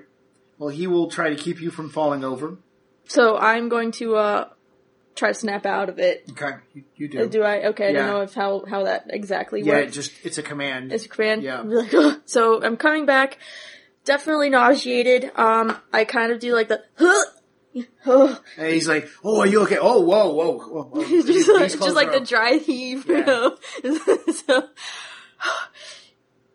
[0.58, 2.58] Well, he will try to keep you from falling over.
[3.06, 4.48] So I'm going to uh
[5.14, 6.24] try to snap out of it.
[6.30, 6.56] Okay.
[6.74, 7.28] You, you Uh, do.
[7.28, 7.66] Do I?
[7.68, 9.94] Okay, I don't know if how how that exactly yeah, it works.
[9.94, 10.92] just, it's a command.
[10.92, 11.42] It's a command.
[11.42, 11.60] Yeah.
[11.60, 13.38] I'm like, "Ugh." so I'm coming back,
[14.04, 15.30] definitely nauseated.
[15.36, 17.24] Um, I kind of do like the, huh,
[18.06, 19.78] Oh, And he's like, "Oh, are you okay?
[19.80, 21.02] Oh, whoa, whoa, whoa, whoa.
[21.08, 23.06] just These like, clothes just like are the up." dry heave.
[23.06, 23.24] you Yeah.
[23.24, 23.56] know?
[24.32, 24.68] so,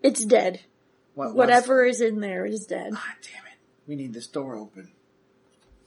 [0.01, 0.61] it's dead.
[1.13, 2.91] What- what's- Whatever is in there is dead.
[2.93, 3.57] Ah, damn it!
[3.87, 4.91] We need this door open.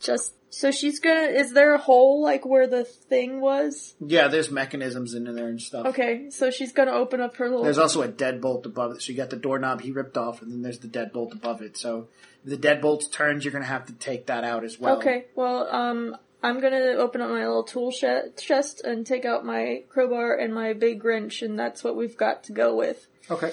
[0.01, 1.27] Just so she's gonna.
[1.27, 3.95] Is there a hole like where the thing was?
[4.01, 5.87] Yeah, there's mechanisms in there and stuff.
[5.87, 7.65] Okay, so she's gonna open up her little.
[7.65, 9.03] There's also a deadbolt above it.
[9.03, 11.77] So you got the doorknob he ripped off, and then there's the deadbolt above it.
[11.77, 12.09] So
[12.45, 14.97] if the deadbolt turns, you're gonna have to take that out as well.
[14.99, 18.05] Okay, well, um, I'm gonna open up my little tool sh-
[18.37, 22.45] chest and take out my crowbar and my big wrench, and that's what we've got
[22.45, 23.07] to go with.
[23.31, 23.53] Okay.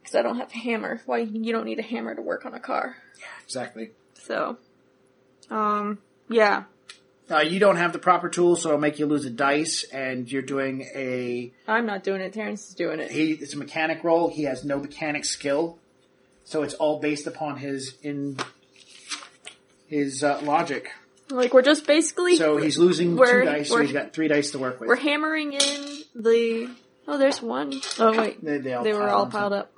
[0.00, 1.02] Because I don't have a hammer.
[1.06, 2.96] Why, you don't need a hammer to work on a car.
[3.18, 3.90] Yeah, exactly.
[4.14, 4.56] So,
[5.50, 5.98] um,
[6.28, 6.64] yeah.
[7.28, 10.30] Uh, you don't have the proper tools, so it'll make you lose a dice, and
[10.30, 13.10] you're doing a I'm not doing it, Terrence is doing it.
[13.10, 13.32] he.
[13.32, 14.30] It's a mechanic roll.
[14.30, 15.78] He has no mechanic skill,
[16.44, 18.38] so it's all based upon his in
[19.88, 20.92] his uh, logic.
[21.28, 22.36] Like, we're just basically.
[22.36, 24.88] So he's losing two dice, so he's got three dice to work with.
[24.88, 26.70] We're hammering in the.
[27.08, 27.80] Oh, there's one.
[27.98, 28.44] Oh, wait.
[28.44, 29.72] They, they all They were all piled up.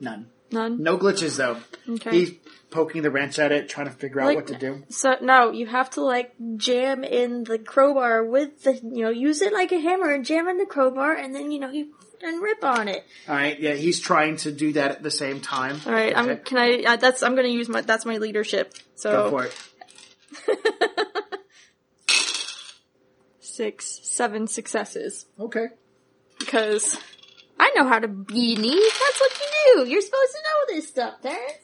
[0.00, 0.26] None.
[0.50, 0.82] None?
[0.82, 1.56] No glitches though.
[1.88, 2.10] Okay.
[2.10, 2.32] He's
[2.72, 4.82] poking the wrench at it, trying to figure out Like- what to do.
[4.88, 9.42] So no, you have to like jam in the crowbar with the you know use
[9.42, 11.94] it like a hammer and jam in the crowbar and then you know you
[12.24, 13.04] and rip on it.
[13.28, 15.80] All right, yeah, he's trying to do that at the same time.
[15.86, 18.72] All right, I'm can I uh, that's I'm gonna use my that's my leadership.
[18.74, 19.54] Go So for it.
[23.40, 25.66] six, seven successes Okay.
[26.38, 26.98] because
[27.58, 28.92] I know how to be neat.
[29.00, 29.90] That's what you do.
[29.90, 31.58] You're supposed to know this stuff, Terrence.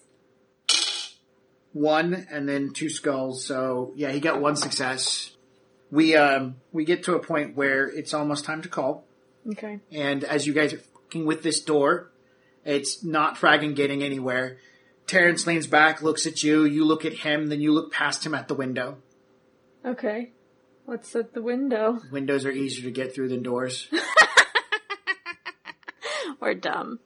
[1.78, 3.46] One and then two skulls.
[3.46, 5.30] So yeah, he got one success.
[5.90, 9.04] We um we get to a point where it's almost time to call,
[9.48, 9.78] Okay.
[9.92, 12.10] and as you guys are fucking with this door,
[12.64, 14.58] it's not fragging getting anywhere.
[15.06, 16.64] Terrence leans back, looks at you.
[16.64, 18.98] You look at him, then you look past him at the window.
[19.84, 20.32] Okay.
[20.84, 22.00] What's at the window?
[22.10, 23.88] Windows are easier to get through than doors.
[26.40, 27.00] We're dumb.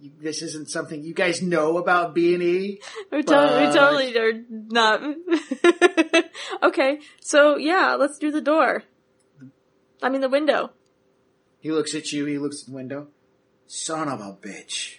[0.00, 2.80] This isn't something you guys know about B and E.
[3.10, 5.02] We totally, are not.
[6.62, 8.82] okay, so yeah, let's do the door.
[10.02, 10.70] I mean the window.
[11.60, 12.26] He looks at you.
[12.26, 13.08] He looks at the window.
[13.66, 14.98] Son of a bitch.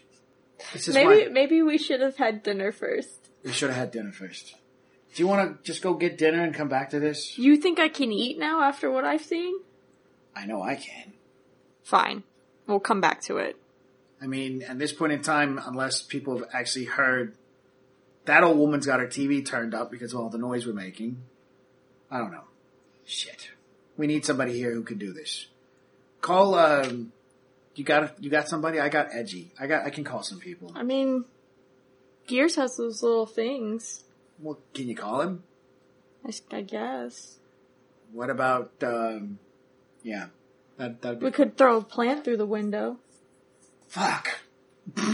[0.74, 3.30] This is Maybe maybe we should have had dinner first.
[3.44, 4.56] we should have had dinner first.
[5.14, 7.38] Do you want to just go get dinner and come back to this?
[7.38, 9.56] You think I can eat now after what I've seen?
[10.36, 11.14] I know I can.
[11.84, 12.24] Fine.
[12.68, 13.56] We'll come back to it.
[14.26, 17.36] I mean, at this point in time, unless people have actually heard
[18.26, 21.22] that old woman's got her TV turned up because of all the noise we're making.
[22.10, 22.46] I don't know.
[23.06, 23.52] Shit.
[23.98, 25.46] We need somebody here who can do this.
[26.22, 26.56] Call.
[26.56, 27.12] Um,
[27.76, 28.80] you got you got somebody?
[28.80, 29.52] I got edgy.
[29.60, 29.86] I got.
[29.86, 30.72] I can call some people.
[30.76, 31.26] I mean,
[32.26, 34.06] Gears has those little things.
[34.40, 35.44] Well, can you call him?
[36.52, 37.38] I guess
[38.12, 38.72] What about?
[38.82, 39.38] Um,
[40.02, 40.28] yeah,
[40.78, 42.98] that that'd be we could throw a plant through the window.
[43.96, 44.40] Fuck.
[44.98, 45.06] All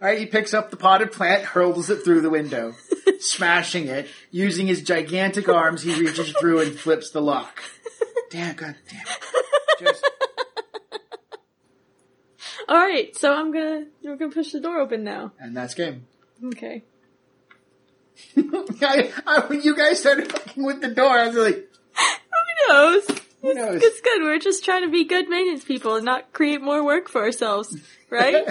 [0.00, 2.72] right, he picks up the potted plant, hurls it through the window,
[3.20, 4.08] smashing it.
[4.30, 7.62] Using his gigantic arms, he reaches through and flips the lock.
[8.30, 9.04] Damn, god damn.
[9.78, 10.02] Just,
[12.70, 15.32] All right, so I'm gonna we're gonna push the door open now.
[15.38, 16.06] and that's game.
[16.42, 16.84] Okay.
[18.36, 23.06] I, I, when you guys started fucking with the door, I was like, Who knows?
[23.42, 23.82] who knows?
[23.82, 24.22] It's good.
[24.22, 27.76] We're just trying to be good maintenance people and not create more work for ourselves,
[28.10, 28.46] right?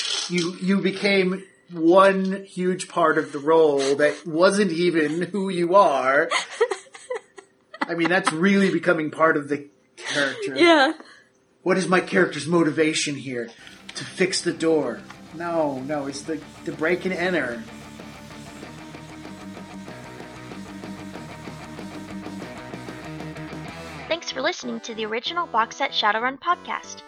[0.28, 6.30] you, you became one huge part of the role that wasn't even who you are.
[7.82, 10.56] I mean, that's really becoming part of the character.
[10.56, 10.92] yeah.
[11.62, 13.50] What is my character's motivation here?
[13.96, 15.00] To fix the door.
[15.34, 17.62] No, no, it's the, the break and enter.
[24.28, 27.00] Thanks for listening to the original Box Set Shadowrun podcast.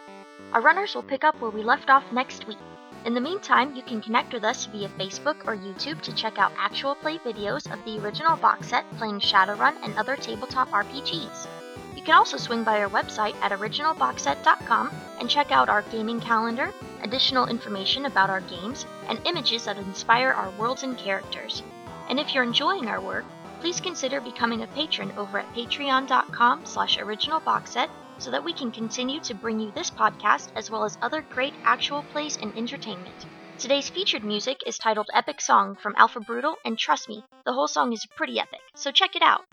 [0.54, 2.56] Our runners will pick up where we left off next week.
[3.04, 6.50] In the meantime, you can connect with us via Facebook or YouTube to check out
[6.56, 11.46] actual play videos of the original box set playing Shadowrun and other tabletop RPGs.
[11.94, 14.90] You can also swing by our website at originalboxset.com
[15.20, 16.72] and check out our gaming calendar,
[17.02, 21.62] additional information about our games, and images that inspire our worlds and characters.
[22.08, 23.26] And if you're enjoying our work,
[23.60, 27.88] please consider becoming a patron over at patreon.com slash originalboxset
[28.18, 31.52] so that we can continue to bring you this podcast as well as other great
[31.64, 33.26] actual plays and entertainment.
[33.58, 37.68] Today's featured music is titled Epic Song from Alpha Brutal, and trust me, the whole
[37.68, 39.44] song is pretty epic, so check it out.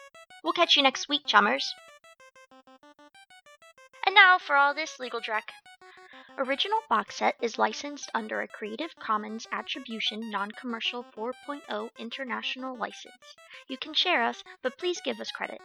[0.44, 1.74] We'll catch you next week, chummers.
[4.06, 5.52] And now for all this legal dreck.
[6.40, 13.36] Original Box Set is licensed under a Creative Commons Attribution Non-Commercial 4.0 International License.
[13.68, 15.60] You can share us, but please give us credit.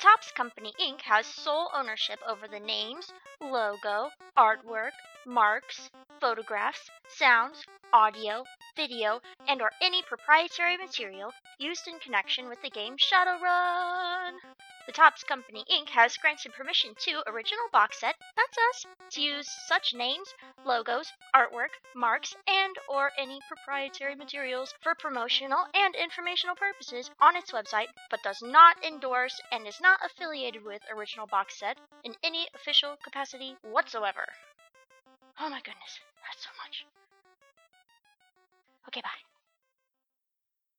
[0.00, 1.02] Topps Company Inc.
[1.02, 4.92] has sole ownership over the names, logo, artwork,
[5.26, 12.70] marks, photographs, sounds, audio, video, and or any proprietary material used in connection with the
[12.70, 14.38] game Shadowrun.
[14.86, 15.90] The Topps Company Inc.
[15.90, 21.78] has granted permission to Original Box Set, that's us, to use such names, logos, artwork,
[21.94, 28.22] marks, and or any proprietary materials for promotional and informational purposes on its website, but
[28.22, 33.56] does not endorse and is not affiliated with Original Box Set in any official capacity
[33.62, 34.24] whatsoever.
[35.40, 36.86] Oh my goodness, that's so much.
[38.88, 39.29] Okay, bye.